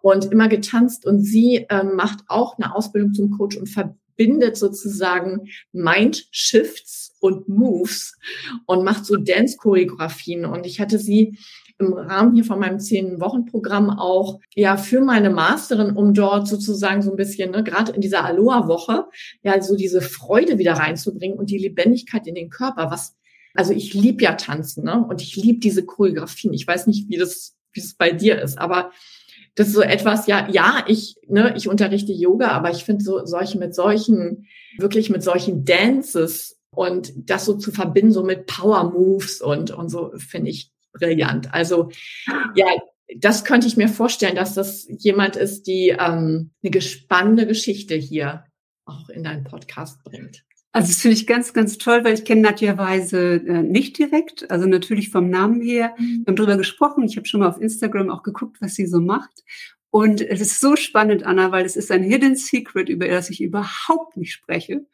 und 0.01 0.27
immer 0.27 0.49
getanzt. 0.49 1.07
Und 1.07 1.23
sie 1.23 1.67
ähm, 1.71 1.95
macht 1.95 2.25
auch 2.29 2.59
eine 2.59 2.75
Ausbildung 2.75 3.15
zum 3.15 3.31
Coach 3.31 3.57
und 3.57 3.69
verbindet 3.69 4.57
sozusagen 4.57 5.49
Mind-Shifts 5.73 7.17
und 7.21 7.49
Moves 7.49 8.17
und 8.67 8.85
macht 8.85 9.05
so 9.05 9.17
Dance-Choreografien. 9.17 10.45
Und 10.45 10.67
ich 10.67 10.81
hatte 10.81 10.99
sie 10.99 11.39
im 11.79 11.93
Rahmen 11.93 12.35
hier 12.35 12.45
von 12.45 12.59
meinem 12.59 12.81
zehn-Wochen-Programm 12.81 13.91
auch 13.91 14.41
ja 14.55 14.77
für 14.77 15.01
meine 15.01 15.31
Masterin, 15.31 15.97
um 15.97 16.13
dort 16.13 16.49
sozusagen 16.49 17.03
so 17.03 17.11
ein 17.11 17.17
bisschen, 17.17 17.53
ne, 17.53 17.63
gerade 17.63 17.93
in 17.93 18.01
dieser 18.01 18.25
Aloha-Woche, 18.25 19.07
ja, 19.43 19.61
so 19.63 19.77
diese 19.77 20.01
Freude 20.01 20.59
wieder 20.59 20.73
reinzubringen 20.73 21.39
und 21.39 21.51
die 21.51 21.59
Lebendigkeit 21.59 22.27
in 22.27 22.35
den 22.35 22.51
Körper, 22.51 22.91
was 22.91 23.15
also 23.55 23.73
ich 23.73 23.95
lieb 23.95 24.23
ja 24.23 24.35
tanzen, 24.35 24.85
ne? 24.85 25.05
Und 25.09 25.21
ich 25.21 25.35
lieb 25.35 25.61
diese 25.63 25.85
Choreografien. 25.85 26.53
Ich 26.53 26.67
weiß 26.67 26.87
nicht, 26.87 27.09
wie 27.09 27.17
das, 27.17 27.57
wie 27.73 27.81
es 27.81 27.95
bei 27.95 28.13
dir 28.13 28.41
ist, 28.41 28.59
aber 28.59 28.93
das 29.55 29.69
ist 29.69 29.75
so 29.75 29.83
etwas, 29.83 30.27
ja, 30.27 30.49
ja, 30.51 30.85
ich, 30.87 31.17
ne, 31.27 31.55
ich 31.57 31.69
unterrichte 31.69 32.13
Yoga, 32.13 32.49
aber 32.49 32.71
ich 32.71 32.85
finde 32.85 33.05
so 33.05 33.25
solche 33.25 33.59
mit 33.59 33.75
solchen, 33.75 34.47
wirklich 34.79 35.11
mit 35.11 35.23
solchen 35.23 35.65
Dances 35.65 36.61
und 36.71 37.13
das 37.17 37.45
so 37.45 37.55
zu 37.55 37.73
verbinden, 37.73 38.13
so 38.13 38.23
mit 38.23 38.47
Power 38.47 38.91
Moves 38.91 39.41
und, 39.41 39.71
und 39.71 39.89
so, 39.89 40.13
finde 40.17 40.51
ich 40.51 40.73
brillant. 40.93 41.53
Also 41.53 41.91
ja, 42.55 42.67
das 43.17 43.45
könnte 43.45 43.67
ich 43.67 43.77
mir 43.77 43.89
vorstellen, 43.89 44.37
dass 44.37 44.55
das 44.55 44.87
jemand 44.89 45.37
ist, 45.37 45.67
die 45.67 45.97
ähm, 45.99 46.51
eine 46.65 46.81
spannende 46.81 47.47
Geschichte 47.47 47.95
hier 47.95 48.45
auch 48.85 49.09
in 49.09 49.25
deinen 49.25 49.45
Podcast 49.45 50.03
bringt. 50.05 50.45
Also 50.73 50.89
das 50.89 51.01
finde 51.01 51.17
ich 51.17 51.27
ganz, 51.27 51.55
ganz 51.55 51.79
toll, 51.79 52.05
weil 52.05 52.15
ich 52.15 52.25
kenne 52.25 52.43
Nadja 52.43 52.77
Weise 52.77 53.37
äh, 53.37 53.63
nicht 53.63 53.99
direkt, 53.99 54.51
also 54.51 54.67
natürlich 54.67 55.11
vom 55.11 55.31
Namen 55.31 55.61
her. 55.61 55.95
Mhm. 55.99 56.05
Wir 56.05 56.27
haben 56.27 56.37
drüber 56.37 56.57
gesprochen. 56.57 57.05
Ich 57.05 57.17
habe 57.17 57.27
schon 57.27 57.41
mal 57.41 57.49
auf 57.49 57.61
Instagram 57.61 58.11
auch 58.11 58.23
geguckt, 58.23 58.59
was 58.61 58.75
sie 58.75 58.87
so 58.87 59.01
macht. 59.01 59.45
Und 59.91 60.21
es 60.21 60.41
ist 60.41 60.61
so 60.61 60.77
spannend, 60.77 61.25
Anna, 61.25 61.51
weil 61.51 61.65
es 61.65 61.77
ist 61.77 61.91
ein 61.91 62.03
Hidden 62.03 62.37
Secret, 62.37 62.91
über 62.91 63.09
das 63.09 63.31
ich 63.31 63.41
überhaupt 63.41 64.17
nicht 64.17 64.33
spreche. 64.33 64.87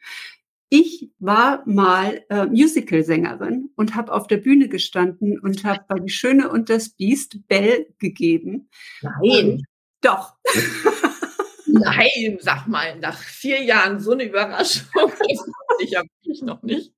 Ich 0.69 1.09
war 1.19 1.63
mal 1.65 2.23
äh, 2.29 2.45
Musical-Sängerin 2.45 3.69
und 3.75 3.95
habe 3.95 4.13
auf 4.13 4.27
der 4.27 4.37
Bühne 4.37 4.69
gestanden 4.69 5.39
und 5.39 5.63
habe 5.63 5.85
bei 5.87 5.99
Die 5.99 6.09
Schöne 6.09 6.49
und 6.49 6.69
das 6.69 6.89
Biest 6.89 7.47
Bell 7.47 7.87
gegeben. 7.99 8.69
Nein. 9.01 9.13
Und 9.21 9.65
doch. 10.01 10.35
Nein, 11.67 12.37
sag 12.39 12.67
mal, 12.67 12.97
nach 12.99 13.17
vier 13.17 13.61
Jahren 13.61 13.99
so 13.99 14.11
eine 14.11 14.23
Überraschung. 14.23 14.85
Ich 15.79 15.91
ja 15.91 16.01
wirklich 16.01 16.41
noch 16.41 16.61
nicht. 16.63 16.93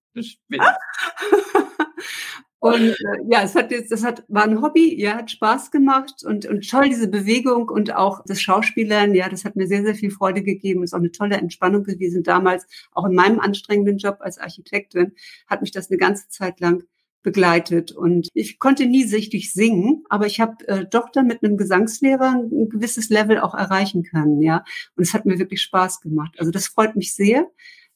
Und 2.60 2.90
äh, 2.90 2.96
ja, 3.30 3.44
es 3.44 3.54
hat 3.56 3.70
jetzt, 3.72 3.92
das 3.92 4.04
hat, 4.04 4.24
war 4.30 4.44
ein 4.44 4.62
Hobby, 4.62 5.00
ja, 5.00 5.18
hat 5.18 5.30
Spaß 5.30 5.70
gemacht 5.70 6.24
und, 6.26 6.46
und 6.48 6.68
toll 6.68 6.90
diese 6.90 7.08
Bewegung 7.08 7.70
und 7.70 7.96
auch 7.96 8.24
das 8.26 8.42
Schauspielern, 8.42 9.14
ja, 9.14 9.30
das 9.30 9.46
hat 9.46 9.56
mir 9.56 9.68
sehr, 9.68 9.84
sehr 9.84 9.94
viel 9.94 10.10
Freude 10.10 10.42
gegeben. 10.42 10.84
Ist 10.84 10.94
auch 10.94 11.00
eine 11.00 11.12
tolle 11.12 11.38
Entspannung 11.38 11.84
gewesen 11.84 12.24
damals. 12.24 12.66
Auch 12.92 13.06
in 13.06 13.14
meinem 13.14 13.40
anstrengenden 13.40 13.98
Job 13.98 14.18
als 14.22 14.40
Architektin 14.40 15.14
hat 15.46 15.62
mich 15.62 15.72
das 15.72 15.92
eine 15.92 15.98
ganze 16.00 16.30
Zeit 16.30 16.60
lang 16.60 16.84
begleitet. 17.22 17.92
Und 17.92 18.30
ich 18.34 18.58
konnte 18.58 18.88
nie 18.88 19.04
sichtig 19.04 19.54
singen, 19.54 20.04
aber 20.10 20.26
ich 20.26 20.40
habe 20.40 20.68
äh, 20.68 20.86
doch 20.90 21.10
dann 21.12 21.28
mit 21.28 21.44
einem 21.44 21.58
Gesangslehrer 21.58 22.42
ein 22.42 22.70
gewisses 22.70 23.10
Level 23.10 23.40
auch 23.40 23.54
erreichen 23.54 24.02
können, 24.04 24.42
ja. 24.42 24.64
Und 24.96 25.04
es 25.04 25.14
hat 25.14 25.26
mir 25.26 25.38
wirklich 25.38 25.62
Spaß 25.62 26.02
gemacht. 26.02 26.36
Also 26.40 26.52
das 26.52 26.68
freut 26.68 26.96
mich 26.96 27.14
sehr. 27.14 27.48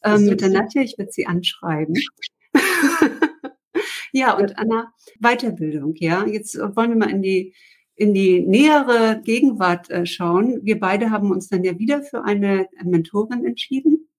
Ähm, 0.04 0.26
mit 0.26 0.42
der 0.42 0.50
Nadja, 0.50 0.82
ich 0.82 0.98
werde 0.98 1.12
sie 1.12 1.28
anschreiben. 1.28 1.96
Ja, 4.12 4.38
und 4.38 4.58
Anna, 4.58 4.94
Weiterbildung, 5.20 5.96
ja. 5.96 6.26
Jetzt 6.26 6.58
wollen 6.58 6.92
wir 6.92 6.98
mal 6.98 7.10
in 7.10 7.22
die, 7.22 7.54
in 7.96 8.14
die 8.14 8.42
nähere 8.42 9.22
Gegenwart 9.24 9.90
äh, 9.90 10.06
schauen. 10.06 10.60
Wir 10.64 10.80
beide 10.80 11.12
haben 11.12 11.32
uns 11.32 11.48
dann 11.48 11.64
ja 11.64 11.80
wieder 11.80 12.04
für 12.04 12.26
eine 12.26 12.68
Mentorin 12.84 13.46
entschieden 13.46 14.10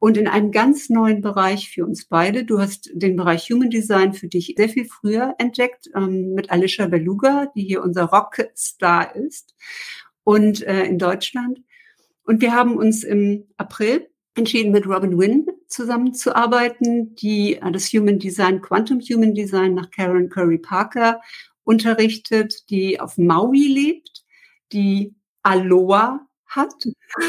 und 0.00 0.16
in 0.16 0.26
einem 0.26 0.50
ganz 0.50 0.90
neuen 0.90 1.20
Bereich 1.20 1.70
für 1.70 1.84
uns 1.84 2.06
beide. 2.06 2.44
Du 2.44 2.58
hast 2.58 2.90
den 2.94 3.16
Bereich 3.16 3.48
Human 3.50 3.70
Design 3.70 4.12
für 4.12 4.28
dich 4.28 4.54
sehr 4.56 4.68
viel 4.68 4.86
früher 4.86 5.34
entdeckt 5.38 5.88
ähm, 5.94 6.34
mit 6.34 6.50
Alicia 6.50 6.86
Beluga, 6.86 7.52
die 7.54 7.62
hier 7.62 7.82
unser 7.82 8.04
Rockstar 8.04 9.14
ist 9.14 9.54
und 10.24 10.62
äh, 10.66 10.84
in 10.84 10.98
Deutschland. 10.98 11.60
Und 12.24 12.42
wir 12.42 12.52
haben 12.52 12.76
uns 12.76 13.04
im 13.04 13.44
April 13.56 14.08
entschieden, 14.38 14.72
mit 14.72 14.86
Robin 14.86 15.18
Wynn 15.18 15.46
zusammenzuarbeiten, 15.66 17.14
die 17.16 17.56
äh, 17.56 17.72
das 17.72 17.92
Human 17.92 18.18
Design, 18.18 18.62
Quantum 18.62 19.00
Human 19.00 19.34
Design 19.34 19.74
nach 19.74 19.90
Karen 19.90 20.28
Curry 20.28 20.58
Parker 20.58 21.20
unterrichtet, 21.64 22.70
die 22.70 22.98
auf 22.98 23.18
Maui 23.18 23.68
lebt, 23.68 24.24
die 24.72 25.14
Aloha 25.42 26.26
hat, 26.46 26.72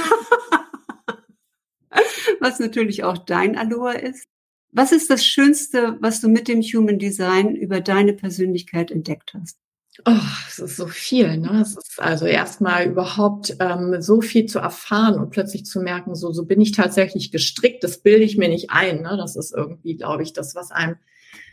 was 2.39 2.59
natürlich 2.59 3.03
auch 3.03 3.17
dein 3.17 3.57
Aloha 3.57 3.91
ist. 3.91 4.25
Was 4.71 4.91
ist 4.91 5.09
das 5.09 5.25
Schönste, 5.25 5.97
was 5.99 6.21
du 6.21 6.29
mit 6.29 6.47
dem 6.47 6.61
Human 6.61 6.99
Design 6.99 7.55
über 7.55 7.81
deine 7.81 8.13
Persönlichkeit 8.13 8.91
entdeckt 8.91 9.33
hast? 9.33 9.57
Oh, 10.05 10.11
es 10.47 10.59
ist 10.59 10.77
so 10.77 10.87
viel. 10.87 11.37
Ne? 11.37 11.61
Es 11.61 11.75
ist 11.75 11.99
also 11.99 12.25
erstmal 12.25 12.87
überhaupt 12.87 13.55
ähm, 13.59 14.01
so 14.01 14.21
viel 14.21 14.45
zu 14.45 14.59
erfahren 14.59 15.19
und 15.19 15.29
plötzlich 15.29 15.65
zu 15.65 15.81
merken, 15.81 16.15
so, 16.15 16.31
so 16.31 16.45
bin 16.45 16.61
ich 16.61 16.71
tatsächlich 16.71 17.31
gestrickt, 17.31 17.83
das 17.83 17.99
bilde 17.99 18.23
ich 18.23 18.37
mir 18.37 18.49
nicht 18.49 18.69
ein. 18.69 19.01
Ne? 19.01 19.17
Das 19.17 19.35
ist 19.35 19.53
irgendwie, 19.53 19.95
glaube 19.95 20.23
ich, 20.23 20.33
das, 20.33 20.55
was 20.55 20.71
einem 20.71 20.97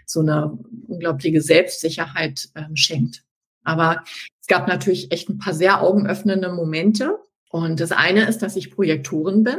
so 0.04 0.20
eine 0.20 0.58
unglaubliche 0.86 1.40
Selbstsicherheit 1.40 2.48
ähm, 2.54 2.76
schenkt. 2.76 3.24
Aber 3.64 4.04
es 4.40 4.46
gab 4.46 4.68
natürlich 4.68 5.10
echt 5.10 5.28
ein 5.28 5.38
paar 5.38 5.54
sehr 5.54 5.82
augenöffnende 5.82 6.52
Momente. 6.52 7.18
Und 7.50 7.80
das 7.80 7.90
eine 7.90 8.28
ist, 8.28 8.42
dass 8.42 8.54
ich 8.54 8.70
Projektorin 8.70 9.42
bin. 9.42 9.58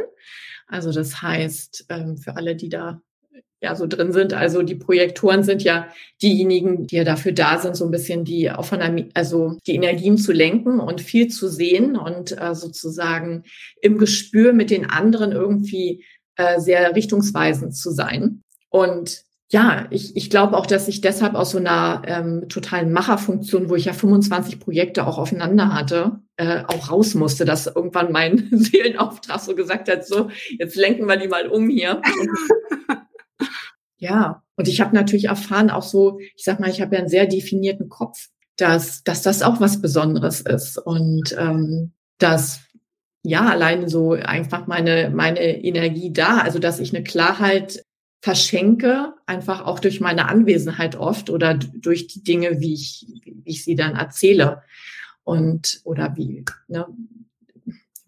Also 0.67 0.91
das 0.91 1.21
heißt, 1.21 1.85
ähm, 1.89 2.17
für 2.17 2.35
alle, 2.37 2.55
die 2.55 2.69
da 2.69 3.01
ja 3.61 3.75
so 3.75 3.87
drin 3.87 4.11
sind. 4.11 4.33
Also 4.33 4.61
die 4.61 4.75
Projektoren 4.75 5.43
sind 5.43 5.63
ja 5.63 5.87
diejenigen, 6.21 6.87
die 6.87 6.97
ja 6.97 7.03
dafür 7.03 7.31
da 7.31 7.57
sind, 7.59 7.75
so 7.75 7.85
ein 7.85 7.91
bisschen 7.91 8.23
die 8.23 8.49
also 8.49 9.57
die 9.65 9.75
Energien 9.75 10.17
zu 10.17 10.31
lenken 10.31 10.79
und 10.79 11.01
viel 11.01 11.27
zu 11.27 11.47
sehen 11.47 11.95
und 11.95 12.39
äh, 12.39 12.53
sozusagen 12.53 13.43
im 13.81 13.97
Gespür 13.97 14.53
mit 14.53 14.69
den 14.69 14.89
anderen 14.89 15.31
irgendwie 15.31 16.05
äh, 16.35 16.59
sehr 16.59 16.95
richtungsweisend 16.95 17.75
zu 17.75 17.91
sein. 17.91 18.43
Und 18.69 19.23
ja, 19.49 19.87
ich, 19.91 20.15
ich 20.17 20.29
glaube 20.29 20.57
auch, 20.57 20.65
dass 20.65 20.89
ich 20.89 20.99
deshalb 20.99 21.33
aus 21.33 21.51
so 21.51 21.57
einer 21.57 22.01
ähm, 22.05 22.49
totalen 22.49 22.91
Macherfunktion, 22.91 23.69
wo 23.69 23.75
ich 23.75 23.85
ja 23.85 23.93
25 23.93 24.59
Projekte 24.59 25.07
auch 25.07 25.17
aufeinander 25.17 25.73
hatte, 25.73 26.19
äh, 26.35 26.63
auch 26.67 26.91
raus 26.91 27.15
musste, 27.15 27.45
dass 27.45 27.67
irgendwann 27.67 28.11
mein 28.11 28.49
Seelenauftrag 28.51 29.39
so 29.39 29.55
gesagt 29.55 29.89
hat, 29.89 30.05
so, 30.05 30.29
jetzt 30.59 30.75
lenken 30.75 31.07
wir 31.07 31.15
die 31.15 31.29
mal 31.29 31.47
um 31.47 31.69
hier. 31.69 32.01
ja, 33.97 34.43
und 34.55 34.67
ich 34.67 34.81
habe 34.81 34.95
natürlich 34.95 35.25
erfahren, 35.25 35.69
auch 35.69 35.83
so, 35.83 36.19
ich 36.19 36.43
sag 36.43 36.59
mal, 36.59 36.69
ich 36.69 36.81
habe 36.81 36.95
ja 36.95 36.99
einen 36.99 37.09
sehr 37.09 37.27
definierten 37.27 37.89
Kopf, 37.89 38.27
dass, 38.55 39.03
dass 39.03 39.21
das 39.21 39.41
auch 39.41 39.59
was 39.59 39.81
Besonderes 39.81 40.41
ist. 40.41 40.77
Und 40.77 41.35
ähm, 41.37 41.91
dass 42.17 42.61
ja, 43.23 43.49
alleine 43.49 43.89
so 43.89 44.13
einfach 44.13 44.67
meine, 44.67 45.09
meine 45.09 45.39
Energie 45.39 46.13
da, 46.13 46.37
also 46.37 46.59
dass 46.59 46.79
ich 46.79 46.95
eine 46.95 47.03
Klarheit 47.03 47.83
verschenke, 48.21 49.13
einfach 49.25 49.65
auch 49.65 49.79
durch 49.79 49.99
meine 49.99 50.27
Anwesenheit 50.27 50.95
oft 50.95 51.29
oder 51.29 51.53
durch 51.53 52.07
die 52.07 52.23
Dinge, 52.23 52.59
wie 52.61 52.73
ich, 52.73 53.05
wie 53.25 53.41
ich 53.45 53.63
sie 53.63 53.75
dann 53.75 53.95
erzähle 53.95 54.63
und 55.23 55.81
oder 55.83 56.15
wie, 56.15 56.45
ne, 56.67 56.87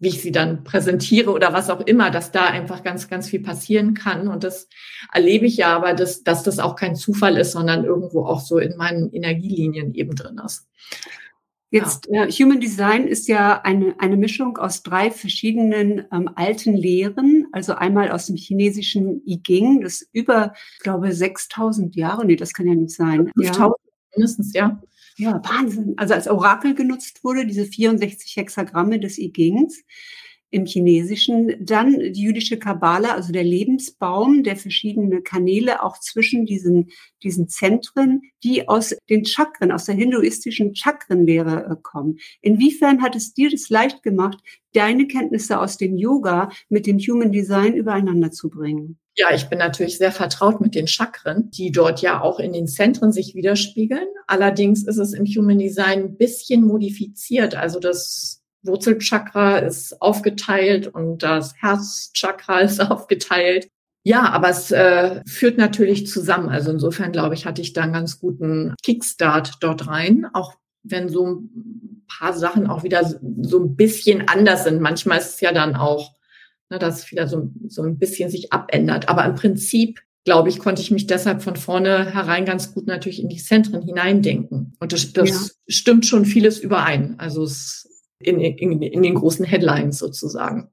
wie 0.00 0.08
ich 0.08 0.22
sie 0.22 0.32
dann 0.32 0.64
präsentiere 0.64 1.30
oder 1.30 1.52
was 1.52 1.68
auch 1.68 1.80
immer, 1.80 2.10
dass 2.10 2.32
da 2.32 2.46
einfach 2.46 2.82
ganz, 2.82 3.08
ganz 3.08 3.28
viel 3.28 3.40
passieren 3.40 3.94
kann. 3.94 4.28
Und 4.28 4.42
das 4.44 4.68
erlebe 5.12 5.46
ich 5.46 5.58
ja 5.58 5.76
aber, 5.76 5.92
dass, 5.92 6.24
dass 6.24 6.42
das 6.42 6.58
auch 6.58 6.74
kein 6.74 6.96
Zufall 6.96 7.36
ist, 7.36 7.52
sondern 7.52 7.84
irgendwo 7.84 8.24
auch 8.24 8.40
so 8.40 8.58
in 8.58 8.76
meinen 8.76 9.12
Energielinien 9.12 9.94
eben 9.94 10.16
drin 10.16 10.40
ist. 10.44 10.66
Jetzt, 11.72 12.08
ja. 12.10 12.24
äh, 12.24 12.32
Human 12.32 12.60
Design 12.60 13.06
ist 13.06 13.28
ja 13.28 13.60
eine, 13.60 13.94
eine 14.00 14.16
Mischung 14.16 14.56
aus 14.56 14.82
drei 14.82 15.10
verschiedenen 15.10 16.04
ähm, 16.12 16.28
alten 16.34 16.74
Lehren. 16.74 17.46
Also 17.52 17.74
einmal 17.74 18.10
aus 18.10 18.26
dem 18.26 18.36
chinesischen 18.36 19.22
I 19.24 19.40
Ging, 19.40 19.82
das 19.82 20.04
über, 20.12 20.54
ich 20.78 20.80
glaube, 20.80 21.12
6000 21.12 21.94
Jahre, 21.94 22.26
nee, 22.26 22.36
das 22.36 22.54
kann 22.54 22.66
ja 22.66 22.74
nicht 22.74 22.90
sein. 22.90 23.30
5000 23.36 23.58
ja. 23.58 23.74
mindestens, 24.16 24.52
ja. 24.54 24.82
Ja, 25.20 25.42
Wahnsinn. 25.44 25.92
Also 25.98 26.14
als 26.14 26.28
Orakel 26.28 26.74
genutzt 26.74 27.22
wurde, 27.22 27.46
diese 27.46 27.66
64 27.66 28.36
Hexagramme 28.36 28.98
des 28.98 29.18
I 29.18 29.30
Gings 29.30 29.84
im 30.48 30.64
Chinesischen. 30.64 31.54
Dann 31.60 31.98
die 31.98 32.22
jüdische 32.22 32.58
Kabbala, 32.58 33.12
also 33.12 33.30
der 33.30 33.44
Lebensbaum, 33.44 34.42
der 34.44 34.56
verschiedene 34.56 35.20
Kanäle 35.20 35.82
auch 35.82 36.00
zwischen 36.00 36.46
diesen, 36.46 36.90
diesen 37.22 37.48
Zentren, 37.48 38.22
die 38.42 38.66
aus 38.66 38.96
den 39.10 39.26
Chakren, 39.26 39.72
aus 39.72 39.84
der 39.84 39.94
hinduistischen 39.94 40.74
Chakrenlehre 40.74 41.66
äh, 41.66 41.76
kommen. 41.82 42.18
Inwiefern 42.40 43.02
hat 43.02 43.14
es 43.14 43.34
dir 43.34 43.50
das 43.50 43.68
leicht 43.68 44.02
gemacht, 44.02 44.38
deine 44.72 45.06
Kenntnisse 45.06 45.60
aus 45.60 45.76
dem 45.76 45.98
Yoga 45.98 46.48
mit 46.70 46.86
dem 46.86 46.98
Human 46.98 47.30
Design 47.30 47.74
übereinander 47.74 48.30
zu 48.30 48.48
bringen? 48.48 48.98
Ja, 49.20 49.34
ich 49.34 49.50
bin 49.50 49.58
natürlich 49.58 49.98
sehr 49.98 50.12
vertraut 50.12 50.62
mit 50.62 50.74
den 50.74 50.88
Chakren, 50.88 51.50
die 51.50 51.72
dort 51.72 52.00
ja 52.00 52.22
auch 52.22 52.40
in 52.40 52.54
den 52.54 52.66
Zentren 52.66 53.12
sich 53.12 53.34
widerspiegeln. 53.34 54.06
Allerdings 54.26 54.84
ist 54.84 54.96
es 54.96 55.12
im 55.12 55.26
Human 55.26 55.58
Design 55.58 55.98
ein 55.98 56.16
bisschen 56.16 56.64
modifiziert. 56.64 57.54
Also 57.54 57.80
das 57.80 58.42
Wurzelchakra 58.62 59.58
ist 59.58 60.00
aufgeteilt 60.00 60.86
und 60.86 61.22
das 61.22 61.54
Herzchakra 61.60 62.60
ist 62.60 62.80
aufgeteilt. 62.80 63.68
Ja, 64.04 64.30
aber 64.30 64.48
es 64.48 64.70
äh, 64.70 65.20
führt 65.26 65.58
natürlich 65.58 66.06
zusammen. 66.06 66.48
Also 66.48 66.70
insofern 66.70 67.12
glaube 67.12 67.34
ich, 67.34 67.44
hatte 67.44 67.60
ich 67.60 67.74
da 67.74 67.82
einen 67.82 67.92
ganz 67.92 68.20
guten 68.20 68.74
Kickstart 68.82 69.58
dort 69.60 69.86
rein, 69.86 70.28
auch 70.32 70.54
wenn 70.82 71.10
so 71.10 71.26
ein 71.26 72.06
paar 72.08 72.32
Sachen 72.32 72.66
auch 72.68 72.84
wieder 72.84 73.04
so 73.04 73.58
ein 73.58 73.76
bisschen 73.76 74.28
anders 74.28 74.64
sind. 74.64 74.80
Manchmal 74.80 75.18
ist 75.18 75.34
es 75.34 75.40
ja 75.42 75.52
dann 75.52 75.76
auch, 75.76 76.14
ne, 76.70 76.78
dass 76.78 77.00
es 77.00 77.10
wieder 77.10 77.28
so, 77.28 77.50
so 77.68 77.82
ein 77.82 77.98
bisschen 77.98 78.30
sich 78.30 78.52
abändert. 78.52 79.08
Aber 79.08 79.24
im 79.24 79.34
Prinzip, 79.34 80.00
glaube 80.24 80.48
ich, 80.48 80.58
konnte 80.58 80.80
ich 80.80 80.90
mich 80.90 81.06
deshalb 81.06 81.42
von 81.42 81.56
vorne 81.56 82.14
herein 82.14 82.44
ganz 82.44 82.72
gut 82.72 82.86
natürlich 82.86 83.22
in 83.22 83.28
die 83.28 83.42
Zentren 83.42 83.82
hineindenken. 83.82 84.76
Und 84.78 84.92
das, 84.92 85.12
das 85.12 85.28
ja. 85.28 85.36
stimmt 85.68 86.06
schon 86.06 86.24
vieles 86.24 86.58
überein. 86.58 87.18
Also 87.18 87.42
es 87.42 87.86
in, 88.20 88.40
in, 88.40 88.82
in 88.82 89.02
den 89.02 89.14
großen 89.14 89.44
Headlines 89.44 89.98
sozusagen. 89.98 90.68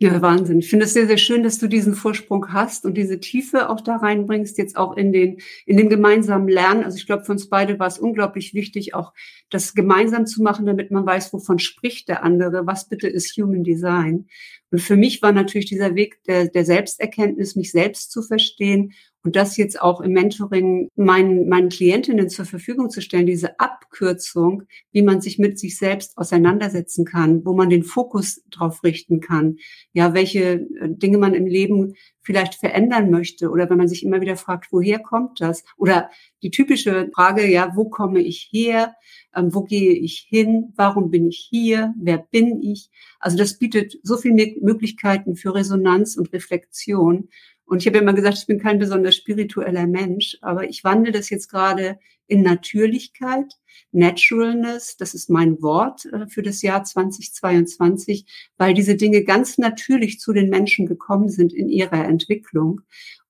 Ja, 0.00 0.22
Wahnsinn. 0.22 0.60
Ich 0.60 0.70
finde 0.70 0.84
es 0.84 0.92
sehr, 0.92 1.08
sehr 1.08 1.18
schön, 1.18 1.42
dass 1.42 1.58
du 1.58 1.66
diesen 1.66 1.94
Vorsprung 1.94 2.52
hast 2.52 2.84
und 2.84 2.94
diese 2.94 3.18
Tiefe 3.18 3.68
auch 3.68 3.80
da 3.80 3.96
reinbringst, 3.96 4.56
jetzt 4.56 4.76
auch 4.76 4.96
in 4.96 5.12
den, 5.12 5.38
in 5.66 5.76
dem 5.76 5.88
gemeinsamen 5.88 6.46
Lernen. 6.46 6.84
Also 6.84 6.98
ich 6.98 7.06
glaube, 7.06 7.24
für 7.24 7.32
uns 7.32 7.48
beide 7.48 7.80
war 7.80 7.88
es 7.88 7.98
unglaublich 7.98 8.54
wichtig, 8.54 8.94
auch 8.94 9.12
das 9.50 9.74
gemeinsam 9.74 10.24
zu 10.26 10.40
machen, 10.40 10.66
damit 10.66 10.92
man 10.92 11.04
weiß, 11.04 11.32
wovon 11.32 11.58
spricht 11.58 12.08
der 12.08 12.22
andere. 12.22 12.64
Was 12.64 12.88
bitte 12.88 13.08
ist 13.08 13.36
Human 13.38 13.64
Design? 13.64 14.28
Und 14.70 14.80
für 14.80 14.96
mich 14.96 15.22
war 15.22 15.32
natürlich 15.32 15.66
dieser 15.66 15.94
Weg 15.94 16.22
der, 16.24 16.48
der 16.48 16.64
Selbsterkenntnis, 16.64 17.56
mich 17.56 17.70
selbst 17.70 18.10
zu 18.12 18.22
verstehen 18.22 18.92
und 19.24 19.36
das 19.36 19.56
jetzt 19.56 19.80
auch 19.80 20.00
im 20.00 20.12
Mentoring 20.12 20.88
meinen, 20.94 21.48
meinen 21.48 21.68
Klientinnen 21.68 22.28
zur 22.28 22.44
Verfügung 22.44 22.88
zu 22.88 23.02
stellen, 23.02 23.26
diese 23.26 23.58
Abkürzung, 23.58 24.62
wie 24.92 25.02
man 25.02 25.20
sich 25.20 25.38
mit 25.38 25.58
sich 25.58 25.76
selbst 25.76 26.16
auseinandersetzen 26.16 27.04
kann, 27.04 27.44
wo 27.44 27.54
man 27.54 27.68
den 27.68 27.82
Fokus 27.82 28.42
drauf 28.50 28.84
richten 28.84 29.20
kann, 29.20 29.56
ja, 29.92 30.14
welche 30.14 30.40
äh, 30.40 30.88
Dinge 30.88 31.18
man 31.18 31.34
im 31.34 31.46
Leben 31.46 31.94
vielleicht 32.22 32.54
verändern 32.56 33.10
möchte 33.10 33.50
oder 33.50 33.70
wenn 33.70 33.78
man 33.78 33.88
sich 33.88 34.04
immer 34.04 34.20
wieder 34.20 34.36
fragt, 34.36 34.70
woher 34.70 34.98
kommt 34.98 35.40
das? 35.40 35.64
Oder 35.76 36.10
die 36.42 36.50
typische 36.50 37.10
Frage, 37.14 37.50
ja, 37.50 37.72
wo 37.74 37.88
komme 37.88 38.20
ich 38.20 38.48
her? 38.52 38.94
Ähm, 39.34 39.54
wo 39.54 39.62
gehe 39.62 39.92
ich 39.94 40.26
hin? 40.28 40.72
Warum 40.76 41.10
bin 41.10 41.26
ich 41.26 41.48
hier? 41.50 41.94
Wer 41.98 42.18
bin 42.18 42.62
ich? 42.62 42.90
Also 43.18 43.36
das 43.36 43.58
bietet 43.58 43.98
so 44.02 44.16
viele 44.16 44.54
Möglichkeiten 44.60 45.36
für 45.36 45.54
Resonanz 45.54 46.16
und 46.16 46.32
Reflexion. 46.32 47.28
Und 47.68 47.82
ich 47.82 47.86
habe 47.86 47.98
immer 47.98 48.14
gesagt, 48.14 48.38
ich 48.38 48.46
bin 48.46 48.58
kein 48.58 48.78
besonders 48.78 49.14
spiritueller 49.14 49.86
Mensch, 49.86 50.38
aber 50.40 50.68
ich 50.68 50.84
wandle 50.84 51.12
das 51.12 51.28
jetzt 51.28 51.48
gerade 51.48 51.98
in 52.26 52.42
Natürlichkeit, 52.42 53.52
Naturalness, 53.92 54.96
das 54.96 55.14
ist 55.14 55.30
mein 55.30 55.60
Wort 55.62 56.06
äh, 56.06 56.26
für 56.28 56.42
das 56.42 56.62
Jahr 56.62 56.84
2022, 56.84 58.26
weil 58.56 58.74
diese 58.74 58.96
Dinge 58.96 59.22
ganz 59.22 59.58
natürlich 59.58 60.18
zu 60.18 60.32
den 60.32 60.48
Menschen 60.48 60.86
gekommen 60.86 61.28
sind 61.28 61.52
in 61.52 61.68
ihrer 61.68 62.04
Entwicklung. 62.04 62.80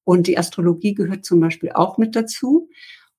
Und 0.04 0.26
die 0.26 0.38
Astrologie 0.38 0.94
gehört 0.94 1.24
zum 1.24 1.40
Beispiel 1.40 1.72
auch 1.72 1.98
mit 1.98 2.16
dazu. 2.16 2.70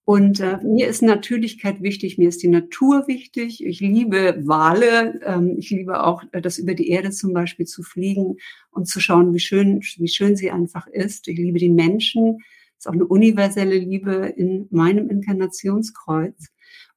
Und 0.09 0.39
äh, 0.39 0.57
mir 0.63 0.87
ist 0.87 1.03
Natürlichkeit 1.03 1.83
wichtig, 1.83 2.17
mir 2.17 2.29
ist 2.29 2.41
die 2.41 2.47
Natur 2.47 3.07
wichtig. 3.07 3.63
Ich 3.63 3.79
liebe 3.79 4.41
Wale, 4.43 5.21
ähm, 5.23 5.53
ich 5.59 5.69
liebe 5.69 6.03
auch 6.03 6.23
äh, 6.31 6.41
das 6.41 6.57
über 6.57 6.73
die 6.73 6.89
Erde 6.89 7.11
zum 7.11 7.31
Beispiel 7.31 7.67
zu 7.67 7.83
fliegen 7.83 8.37
und 8.71 8.87
zu 8.87 8.99
schauen, 8.99 9.35
wie 9.35 9.39
schön, 9.39 9.81
wie 9.97 10.07
schön 10.07 10.35
sie 10.35 10.49
einfach 10.49 10.87
ist. 10.87 11.27
Ich 11.27 11.37
liebe 11.37 11.59
die 11.59 11.69
Menschen. 11.69 12.39
Das 12.39 12.85
ist 12.85 12.87
auch 12.87 12.93
eine 12.93 13.05
universelle 13.05 13.77
Liebe 13.77 14.33
in 14.35 14.67
meinem 14.71 15.11
Inkarnationskreuz. 15.11 16.47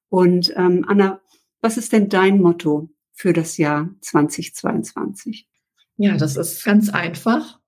Und 0.09 0.51
ähm, 0.57 0.87
Anna, 0.89 1.21
was 1.61 1.77
ist 1.77 1.93
denn 1.93 2.09
dein 2.09 2.41
Motto 2.41 2.89
für 3.13 3.35
das 3.35 3.59
Jahr 3.59 3.91
2022? 4.01 5.47
Ja, 5.99 6.17
das 6.17 6.39
ist 6.39 6.65
ganz 6.65 6.89
einfach. 6.89 7.61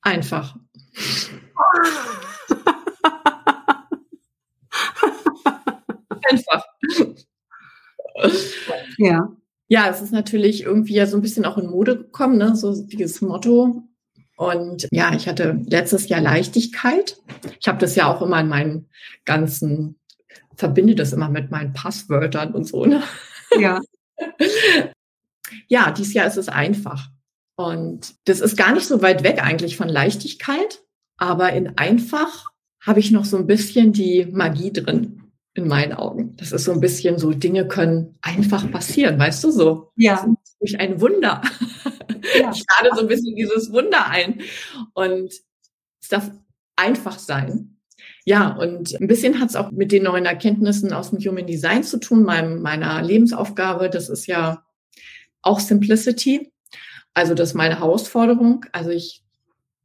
Einfach. 0.00 0.56
einfach. 0.94 2.22
Ja. 8.98 9.32
Ja, 9.68 9.88
es 9.88 10.02
ist 10.02 10.12
natürlich 10.12 10.64
irgendwie 10.64 10.94
ja 10.94 11.06
so 11.06 11.16
ein 11.16 11.22
bisschen 11.22 11.46
auch 11.46 11.56
in 11.56 11.70
Mode 11.70 11.96
gekommen, 11.96 12.36
ne? 12.36 12.54
so 12.54 12.84
dieses 12.84 13.22
Motto. 13.22 13.82
Und 14.36 14.86
ja, 14.90 15.14
ich 15.14 15.28
hatte 15.28 15.62
letztes 15.66 16.08
Jahr 16.08 16.20
Leichtigkeit. 16.20 17.16
Ich 17.58 17.68
habe 17.68 17.78
das 17.78 17.94
ja 17.94 18.12
auch 18.12 18.20
immer 18.20 18.40
in 18.40 18.48
meinen 18.48 18.90
ganzen, 19.24 19.98
verbinde 20.56 20.94
das 20.94 21.12
immer 21.12 21.30
mit 21.30 21.50
meinen 21.50 21.72
Passwörtern 21.72 22.52
und 22.52 22.66
so. 22.66 22.84
Ne? 22.84 23.02
Ja. 23.58 23.80
ja, 25.68 25.90
dieses 25.92 26.12
Jahr 26.12 26.26
ist 26.26 26.38
es 26.38 26.48
einfach. 26.48 27.08
Und 27.56 28.14
das 28.24 28.40
ist 28.40 28.56
gar 28.56 28.74
nicht 28.74 28.86
so 28.86 29.00
weit 29.00 29.22
weg 29.22 29.42
eigentlich 29.42 29.76
von 29.76 29.88
Leichtigkeit, 29.88 30.82
aber 31.16 31.52
in 31.52 31.78
einfach 31.78 32.50
habe 32.84 33.00
ich 33.00 33.10
noch 33.10 33.24
so 33.24 33.36
ein 33.36 33.46
bisschen 33.46 33.92
die 33.92 34.26
Magie 34.26 34.72
drin 34.72 35.21
in 35.54 35.68
meinen 35.68 35.92
Augen. 35.92 36.34
Das 36.36 36.52
ist 36.52 36.64
so 36.64 36.72
ein 36.72 36.80
bisschen 36.80 37.18
so, 37.18 37.32
Dinge 37.32 37.68
können 37.68 38.18
einfach 38.22 38.70
passieren, 38.70 39.18
weißt 39.18 39.44
du 39.44 39.50
so? 39.50 39.92
Ja. 39.96 40.26
Durch 40.60 40.78
ein 40.80 41.00
Wunder. 41.00 41.42
Ja. 42.38 42.52
Ich 42.54 42.64
lade 42.80 42.94
so 42.94 43.00
ein 43.00 43.08
bisschen 43.08 43.34
dieses 43.34 43.72
Wunder 43.72 44.06
ein. 44.06 44.42
Und 44.94 45.32
es 46.00 46.08
darf 46.08 46.30
einfach 46.76 47.18
sein. 47.18 47.78
Ja, 48.24 48.50
und 48.56 48.94
ein 49.00 49.08
bisschen 49.08 49.40
hat 49.40 49.50
es 49.50 49.56
auch 49.56 49.72
mit 49.72 49.90
den 49.90 50.04
neuen 50.04 50.26
Erkenntnissen 50.26 50.92
aus 50.92 51.10
dem 51.10 51.18
Human 51.18 51.46
Design 51.46 51.82
zu 51.82 51.98
tun, 51.98 52.22
meinem, 52.22 52.62
meiner 52.62 53.02
Lebensaufgabe. 53.02 53.90
Das 53.90 54.08
ist 54.08 54.26
ja 54.26 54.64
auch 55.42 55.58
Simplicity. 55.58 56.52
Also 57.14 57.34
das 57.34 57.50
ist 57.50 57.54
meine 57.54 57.80
Herausforderung. 57.80 58.64
Also 58.72 58.90
ich 58.90 59.24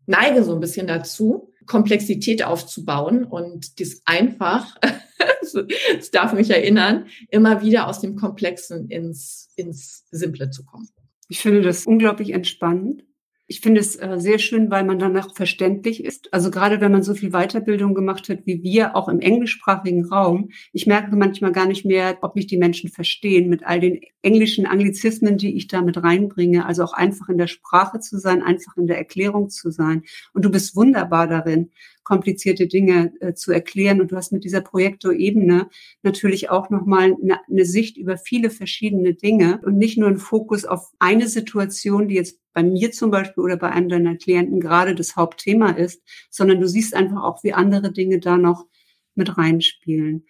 neige 0.06 0.44
so 0.44 0.54
ein 0.54 0.60
bisschen 0.60 0.88
dazu, 0.88 1.54
Komplexität 1.68 2.44
aufzubauen 2.44 3.24
und 3.26 3.80
das 3.80 4.02
einfach, 4.06 4.78
das 5.42 6.12
darf 6.12 6.34
mich 6.34 6.50
erinnern, 6.50 7.08
immer 7.30 7.62
wieder 7.62 7.88
aus 7.88 8.02
dem 8.02 8.16
Komplexen 8.16 8.90
ins, 8.90 9.52
ins 9.56 10.06
Simple 10.12 10.50
zu 10.50 10.66
kommen. 10.66 10.90
Ich 11.30 11.42
finde 11.42 11.62
das 11.62 11.86
unglaublich 11.86 12.32
entspannend. 12.32 13.04
Ich 13.50 13.62
finde 13.62 13.80
es 13.80 13.96
äh, 13.96 14.16
sehr 14.18 14.40
schön, 14.40 14.70
weil 14.70 14.84
man 14.84 15.00
danach 15.00 15.34
verständlich 15.34 16.04
ist. 16.04 16.34
Also 16.34 16.52
gerade 16.52 16.82
wenn 16.82 16.92
man 16.92 17.02
so 17.02 17.14
viel 17.14 17.32
Weiterbildung 17.32 17.94
gemacht 17.94 18.28
hat 18.28 18.40
wie 18.46 18.62
wir, 18.62 18.94
auch 18.94 19.08
im 19.08 19.22
englischsprachigen 19.22 20.04
Raum. 20.06 20.50
Ich 20.74 20.86
merke 20.86 21.16
manchmal 21.16 21.54
gar 21.54 21.66
nicht 21.66 21.86
mehr, 21.86 22.18
ob 22.22 22.36
mich 22.36 22.48
die 22.48 22.58
Menschen 22.58 22.90
verstehen 22.90 23.48
mit 23.48 23.66
all 23.66 23.80
den 23.80 24.02
englischen 24.22 24.66
Anglizismen, 24.66 25.38
die 25.38 25.56
ich 25.56 25.68
da 25.68 25.82
mit 25.82 26.04
reinbringe. 26.04 26.66
Also 26.66 26.84
auch 26.84 26.94
einfach 26.94 27.30
in 27.30 27.38
der 27.38 27.48
Sprache 27.48 28.02
zu 28.02 28.20
sein, 28.20 28.44
einfach 28.44 28.76
in 28.76 28.88
der 28.88 28.98
Erklärung 28.98 29.50
zu 29.50 29.72
sein. 29.72 30.04
Und 30.34 30.44
du 30.44 30.52
bist 30.52 30.76
wunderbar 30.76 31.28
darin 31.28 31.72
komplizierte 32.08 32.68
Dinge 32.68 33.12
äh, 33.20 33.34
zu 33.34 33.52
erklären. 33.52 34.00
Und 34.00 34.14
du 34.14 34.16
hast 34.16 34.32
mit 34.32 34.46
dieser 34.46 34.62
Projektorebene 34.62 35.68
natürlich 36.04 36.50
auch 36.50 36.70
nochmal 36.70 37.18
eine, 37.22 37.42
eine 37.50 37.66
Sicht 37.66 37.98
über 37.98 38.18
viele 38.18 38.50
verschiedene 38.50 39.14
Dinge 39.14 39.60
und 39.66 39.78
nicht 39.78 39.98
nur 39.98 40.08
einen 40.08 40.18
Fokus 40.18 40.64
auf 40.64 40.90
eine 41.00 41.28
Situation, 41.28 42.08
die 42.08 42.16
jetzt 42.16 42.40
bei 42.54 42.64
mir 42.64 42.94
zum 42.94 43.12
Beispiel 43.12 43.44
oder 43.44 43.58
bei 43.58 43.70
einem 43.74 43.90
deiner 43.90 44.16
Klienten 44.16 44.62
gerade 44.62 44.96
das 44.96 45.18
Hauptthema 45.18 45.72
ist, 45.72 46.02
sondern 46.30 46.62
du 46.62 46.68
siehst 46.70 46.96
einfach 46.96 47.24
auch, 47.24 47.44
wie 47.44 47.52
andere 47.52 47.92
Dinge 47.92 48.20
da 48.20 48.38
noch 48.38 48.68
mit 49.16 49.38
reinspielen. 49.38 50.26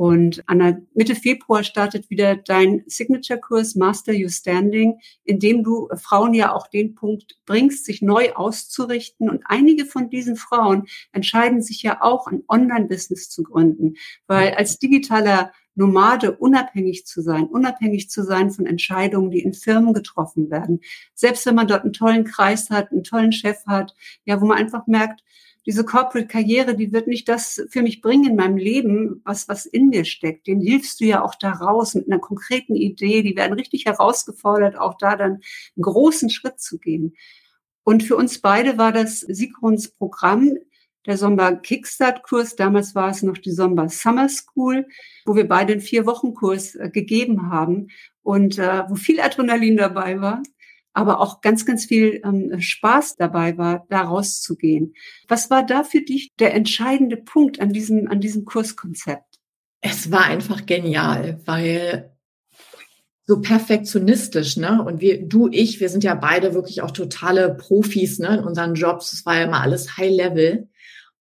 Und 0.00 0.42
an 0.46 0.60
der 0.60 0.80
Mitte 0.94 1.14
Februar 1.14 1.62
startet 1.62 2.08
wieder 2.08 2.34
dein 2.34 2.84
Signature-Kurs 2.86 3.74
Master 3.74 4.14
Your 4.14 4.30
Standing, 4.30 4.98
in 5.24 5.38
dem 5.40 5.62
du 5.62 5.90
Frauen 5.96 6.32
ja 6.32 6.54
auch 6.54 6.68
den 6.68 6.94
Punkt 6.94 7.38
bringst, 7.44 7.84
sich 7.84 8.00
neu 8.00 8.32
auszurichten. 8.32 9.28
Und 9.28 9.42
einige 9.44 9.84
von 9.84 10.08
diesen 10.08 10.36
Frauen 10.36 10.86
entscheiden 11.12 11.60
sich 11.60 11.82
ja 11.82 12.00
auch, 12.00 12.28
ein 12.28 12.44
Online-Business 12.48 13.28
zu 13.28 13.42
gründen, 13.42 13.96
weil 14.26 14.54
als 14.54 14.78
digitaler 14.78 15.52
Nomade 15.74 16.34
unabhängig 16.34 17.04
zu 17.04 17.20
sein, 17.20 17.44
unabhängig 17.44 18.08
zu 18.08 18.22
sein 18.22 18.50
von 18.50 18.64
Entscheidungen, 18.64 19.30
die 19.30 19.40
in 19.40 19.52
Firmen 19.52 19.92
getroffen 19.92 20.50
werden. 20.50 20.80
Selbst 21.12 21.44
wenn 21.44 21.54
man 21.54 21.68
dort 21.68 21.84
einen 21.84 21.92
tollen 21.92 22.24
Kreis 22.24 22.70
hat, 22.70 22.90
einen 22.90 23.04
tollen 23.04 23.32
Chef 23.32 23.66
hat, 23.66 23.94
ja, 24.24 24.40
wo 24.40 24.46
man 24.46 24.56
einfach 24.56 24.86
merkt, 24.86 25.22
diese 25.66 25.84
Corporate-Karriere, 25.84 26.74
die 26.74 26.92
wird 26.92 27.06
nicht 27.06 27.28
das 27.28 27.62
für 27.70 27.82
mich 27.82 28.00
bringen 28.00 28.30
in 28.30 28.36
meinem 28.36 28.56
Leben, 28.56 29.20
was, 29.24 29.48
was 29.48 29.66
in 29.66 29.88
mir 29.88 30.04
steckt. 30.04 30.46
Den 30.46 30.60
hilfst 30.60 31.00
du 31.00 31.04
ja 31.04 31.22
auch 31.22 31.34
da 31.34 31.52
raus 31.52 31.94
mit 31.94 32.06
einer 32.06 32.18
konkreten 32.18 32.74
Idee. 32.74 33.22
Die 33.22 33.36
werden 33.36 33.52
richtig 33.52 33.84
herausgefordert, 33.84 34.78
auch 34.78 34.96
da 34.98 35.16
dann 35.16 35.32
einen 35.32 35.82
großen 35.82 36.30
Schritt 36.30 36.60
zu 36.60 36.78
gehen. 36.78 37.14
Und 37.82 38.02
für 38.02 38.16
uns 38.16 38.40
beide 38.40 38.78
war 38.78 38.92
das 38.92 39.20
Sigrons 39.20 39.90
Programm, 39.90 40.56
der 41.06 41.18
Sommer 41.18 41.56
Kickstart-Kurs. 41.56 42.56
Damals 42.56 42.94
war 42.94 43.10
es 43.10 43.22
noch 43.22 43.38
die 43.38 43.52
Sommer 43.52 43.88
Summer 43.88 44.28
School, 44.28 44.86
wo 45.26 45.34
wir 45.34 45.48
beide 45.48 45.72
einen 45.72 45.82
Vier-Wochen-Kurs 45.82 46.76
äh, 46.76 46.90
gegeben 46.90 47.50
haben 47.50 47.88
und 48.22 48.58
äh, 48.58 48.84
wo 48.88 48.94
viel 48.94 49.20
Adrenalin 49.20 49.76
dabei 49.76 50.20
war 50.20 50.42
aber 50.92 51.20
auch 51.20 51.40
ganz, 51.40 51.66
ganz 51.66 51.84
viel 51.84 52.20
ähm, 52.24 52.60
Spaß 52.60 53.16
dabei 53.16 53.56
war, 53.58 53.86
da 53.90 54.02
rauszugehen. 54.02 54.94
Was 55.28 55.50
war 55.50 55.64
da 55.64 55.84
für 55.84 56.02
dich 56.02 56.30
der 56.38 56.54
entscheidende 56.54 57.16
Punkt 57.16 57.60
an 57.60 57.72
diesem, 57.72 58.08
an 58.08 58.20
diesem 58.20 58.44
Kurskonzept? 58.44 59.38
Es 59.80 60.10
war 60.10 60.24
einfach 60.24 60.66
genial, 60.66 61.40
weil 61.46 62.14
so 63.26 63.40
perfektionistisch, 63.40 64.56
ne? 64.56 64.82
Und 64.84 65.00
wir, 65.00 65.24
du, 65.24 65.48
ich, 65.52 65.78
wir 65.78 65.88
sind 65.88 66.02
ja 66.02 66.16
beide 66.16 66.52
wirklich 66.52 66.82
auch 66.82 66.90
totale 66.90 67.54
Profis, 67.54 68.18
ne? 68.18 68.38
In 68.38 68.44
unseren 68.44 68.74
Jobs. 68.74 69.12
Es 69.12 69.24
war 69.24 69.36
ja 69.36 69.44
immer 69.44 69.60
alles 69.60 69.96
High 69.96 70.10
Level. 70.10 70.68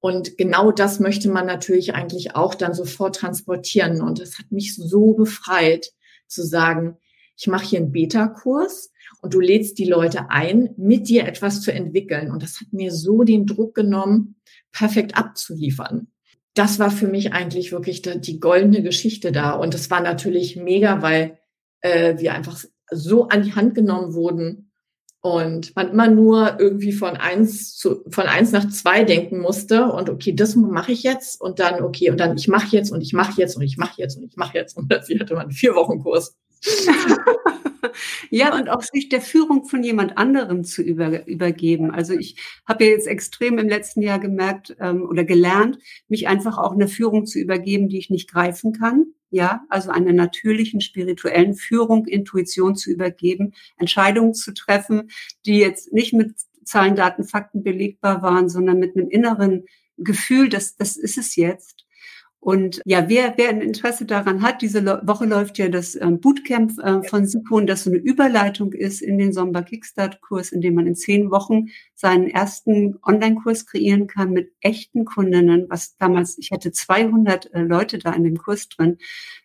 Und 0.01 0.39
genau 0.39 0.73
das 0.73 1.01
möchte 1.01 1.29
man 1.29 1.45
natürlich 1.45 1.95
eigentlich 1.95 2.35
auch 2.35 2.55
dann 2.55 2.73
sofort 2.73 3.17
transportieren. 3.17 4.01
Und 4.01 4.21
es 4.21 4.39
hat 4.39 4.51
mich 4.51 4.75
so 4.75 5.13
befreit 5.13 5.93
zu 6.29 6.43
sagen, 6.47 6.97
ich 7.37 7.47
mache 7.47 7.67
hier 7.67 7.81
einen 7.81 7.93
Beta-Kurs 7.93 8.91
und 9.21 9.35
du 9.35 9.41
lädst 9.41 9.79
die 9.79 9.89
Leute 9.89 10.31
ein, 10.31 10.71
mit 10.77 11.09
dir 11.09 11.27
etwas 11.27 11.61
zu 11.61 11.73
entwickeln. 11.73 12.31
Und 12.31 12.43
das 12.43 12.61
hat 12.61 12.73
mir 12.73 12.93
so 12.93 13.25
den 13.25 13.47
Druck 13.47 13.75
genommen, 13.75 14.37
perfekt 14.73 15.17
abzuliefern. 15.17 16.09
Das 16.55 16.79
war 16.79 16.91
für 16.91 17.09
mich 17.09 17.33
eigentlich 17.33 17.73
wirklich 17.73 18.03
die 18.03 18.41
goldene 18.41 18.83
Geschichte 18.83 19.33
da. 19.33 19.53
Und 19.53 19.75
das 19.75 19.91
war 19.91 20.01
natürlich 20.01 20.57
mega, 20.57 21.03
weil 21.03 21.39
äh, 21.81 22.19
wir 22.19 22.35
einfach 22.35 22.65
so 22.91 23.29
an 23.29 23.43
die 23.43 23.55
Hand 23.55 23.75
genommen 23.75 24.15
wurden 24.15 24.69
und 25.21 25.75
man 25.75 25.91
immer 25.91 26.09
nur 26.09 26.61
irgendwie 26.61 26.93
von 26.93 27.17
eins 27.17 27.77
zu 27.77 28.05
von 28.09 28.27
eins 28.27 28.53
nach 28.53 28.69
zwei 28.69 29.05
denken 29.05 29.41
musste 29.41 29.87
und 29.87 30.09
okay, 30.09 30.33
das 30.33 30.55
mache 30.55 30.93
ich 30.93 31.03
jetzt 31.03 31.41
und 31.41 31.59
dann 31.59 31.83
okay 31.83 32.11
und 32.11 32.19
dann 32.21 32.37
ich 32.37 32.49
mache 32.49 32.69
jetzt 32.69 32.93
und 32.93 33.01
ich 33.01 33.13
mache 33.13 33.41
jetzt 33.41 33.57
und 33.57 33.63
ich 33.63 33.77
mache 33.77 34.01
jetzt 34.01 34.17
und 34.17 34.25
ich 34.25 34.37
mache 34.37 34.57
jetzt 34.57 34.77
und 34.77 34.89
plötzlich 34.89 35.21
hatte 35.21 35.35
man 35.35 35.45
einen 35.45 35.53
vier 35.53 35.75
Wochen 35.75 36.01
Kurs. 36.01 36.37
ja, 38.31 38.55
und 38.57 38.69
auch 38.69 38.83
sich 38.83 39.09
der 39.09 39.21
Führung 39.21 39.65
von 39.65 39.83
jemand 39.83 40.19
anderem 40.19 40.65
zu 40.65 40.83
über, 40.83 41.27
übergeben. 41.27 41.91
Also 41.91 42.15
ich 42.15 42.37
habe 42.67 42.85
ja 42.85 42.91
jetzt 42.91 43.07
extrem 43.07 43.59
im 43.59 43.69
letzten 43.69 44.03
Jahr 44.03 44.19
gemerkt 44.19 44.77
ähm, 44.81 45.03
oder 45.03 45.25
gelernt, 45.25 45.79
mich 46.09 46.29
einfach 46.29 46.59
auch 46.59 46.73
eine 46.73 46.89
Führung 46.89 47.27
zu 47.27 47.39
übergeben, 47.39 47.89
die 47.89 47.99
ich 47.99 48.11
nicht 48.11 48.31
greifen 48.31 48.73
kann. 48.73 49.07
Ja, 49.31 49.63
also 49.69 49.91
einer 49.91 50.15
natürlichen 50.15 50.81
spirituellen 50.81 51.55
Führung, 51.55 52.07
Intuition 52.07 52.77
zu 52.77 52.91
übergeben, 52.91 53.53
Entscheidungen 53.77 54.33
zu 54.33 54.55
treffen, 54.55 55.11
die 55.45 55.59
jetzt 55.59 55.93
nicht 55.93 56.15
mit 56.15 56.33
Zahlen, 56.65 56.97
Daten, 56.97 57.25
Fakten 57.25 57.63
belegbar 57.63 58.23
waren, 58.23 58.49
sondern 58.49 58.79
mit 58.79 58.97
einem 58.97 59.11
inneren 59.11 59.65
Gefühl, 59.99 60.49
dass 60.49 60.77
das 60.77 60.97
ist 60.97 61.19
es 61.19 61.37
jetzt. 61.37 61.85
Und 62.41 62.81
ja, 62.85 63.09
wer, 63.09 63.35
wer 63.37 63.49
ein 63.49 63.61
Interesse 63.61 64.05
daran 64.05 64.43
hat, 64.43 64.63
diese 64.63 64.85
Woche 64.85 65.27
läuft 65.27 65.59
ja 65.59 65.69
das 65.69 65.97
ähm, 65.97 66.21
Bootcamp 66.21 66.79
äh, 66.79 67.03
von 67.03 67.27
Sikon, 67.27 67.67
das 67.67 67.83
so 67.83 67.91
eine 67.91 67.99
Überleitung 67.99 68.73
ist 68.73 69.03
in 69.03 69.19
den 69.19 69.33
Sommer 69.33 69.63
Kickstart-Kurs, 69.63 70.53
in 70.53 70.61
dem 70.61 70.75
man 70.75 70.87
in 70.87 70.95
zehn 70.95 71.33
Wochen 71.33 71.67
seinen 71.95 72.29
ersten 72.29 72.97
Online-Kurs 73.05 73.67
kreieren 73.67 74.07
kann 74.07 74.31
mit 74.31 74.53
echten 74.61 75.05
Kundinnen, 75.05 75.67
was 75.69 75.97
damals, 75.97 76.39
ich 76.39 76.53
hatte 76.53 76.71
200 76.71 77.53
äh, 77.53 77.63
Leute 77.63 77.99
da 77.99 78.13
in 78.13 78.23
dem 78.23 78.39
Kurs 78.39 78.69
drin. 78.69 78.99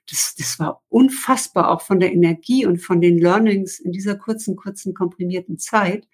Das, 0.07 0.35
das 0.37 0.59
war 0.59 0.83
unfassbar, 0.89 1.71
auch 1.71 1.81
von 1.81 1.99
der 1.99 2.13
Energie 2.13 2.65
und 2.67 2.77
von 2.77 3.01
den 3.01 3.17
Learnings 3.17 3.79
in 3.79 3.91
dieser 3.91 4.15
kurzen, 4.15 4.55
kurzen, 4.55 4.93
komprimierten 4.93 5.57
Zeit. 5.57 6.07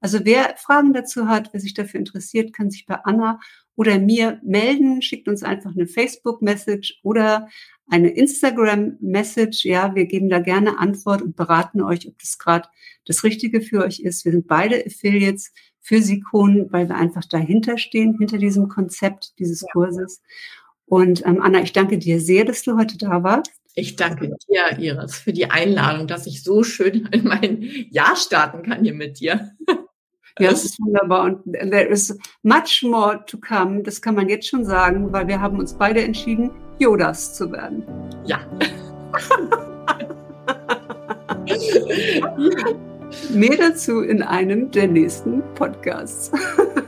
Also 0.00 0.20
wer 0.24 0.54
Fragen 0.58 0.92
dazu 0.92 1.26
hat, 1.26 1.52
wer 1.52 1.60
sich 1.60 1.74
dafür 1.74 1.98
interessiert, 1.98 2.52
kann 2.52 2.70
sich 2.70 2.86
bei 2.86 2.96
Anna 3.04 3.40
oder 3.78 4.00
mir 4.00 4.40
melden, 4.42 5.02
schickt 5.02 5.28
uns 5.28 5.44
einfach 5.44 5.70
eine 5.70 5.86
Facebook-Message 5.86 6.98
oder 7.04 7.48
eine 7.88 8.10
Instagram-Message. 8.10 9.64
Ja, 9.66 9.94
wir 9.94 10.06
geben 10.06 10.28
da 10.28 10.40
gerne 10.40 10.80
Antwort 10.80 11.22
und 11.22 11.36
beraten 11.36 11.80
euch, 11.80 12.08
ob 12.08 12.18
das 12.18 12.38
gerade 12.38 12.68
das 13.06 13.22
Richtige 13.22 13.60
für 13.60 13.84
euch 13.84 14.00
ist. 14.00 14.24
Wir 14.24 14.32
sind 14.32 14.48
beide 14.48 14.84
Affiliates 14.84 15.52
für 15.80 16.02
Sikon, 16.02 16.66
weil 16.70 16.88
wir 16.88 16.96
einfach 16.96 17.24
dahinter 17.24 17.78
stehen, 17.78 18.16
hinter 18.18 18.38
diesem 18.38 18.68
Konzept 18.68 19.38
dieses 19.38 19.64
Kurses. 19.72 20.22
Und 20.84 21.24
ähm, 21.24 21.40
Anna, 21.40 21.62
ich 21.62 21.72
danke 21.72 21.98
dir 21.98 22.20
sehr, 22.20 22.44
dass 22.44 22.64
du 22.64 22.76
heute 22.76 22.98
da 22.98 23.22
warst. 23.22 23.52
Ich 23.76 23.94
danke 23.94 24.34
dir, 24.48 24.76
Iris, 24.76 25.18
für 25.18 25.32
die 25.32 25.52
Einladung, 25.52 26.08
dass 26.08 26.26
ich 26.26 26.42
so 26.42 26.64
schön 26.64 27.06
in 27.12 27.22
mein 27.28 27.62
Jahr 27.90 28.16
starten 28.16 28.64
kann 28.64 28.82
hier 28.82 28.94
mit 28.94 29.20
dir. 29.20 29.52
Ja, 30.38 30.50
es 30.50 30.64
ist 30.64 30.78
wunderbar. 30.80 31.24
Und 31.24 31.52
there 31.52 31.86
is 31.86 32.16
much 32.42 32.82
more 32.82 33.24
to 33.26 33.38
come. 33.38 33.82
Das 33.82 34.00
kann 34.00 34.14
man 34.14 34.28
jetzt 34.28 34.48
schon 34.48 34.64
sagen, 34.64 35.12
weil 35.12 35.26
wir 35.26 35.40
haben 35.40 35.58
uns 35.58 35.74
beide 35.74 36.02
entschieden, 36.02 36.50
Yodas 36.78 37.34
zu 37.34 37.50
werden. 37.50 37.82
Ja. 38.24 38.38
Mehr 43.30 43.56
dazu 43.56 44.02
in 44.02 44.22
einem 44.22 44.70
der 44.70 44.86
nächsten 44.86 45.42
Podcasts. 45.54 46.30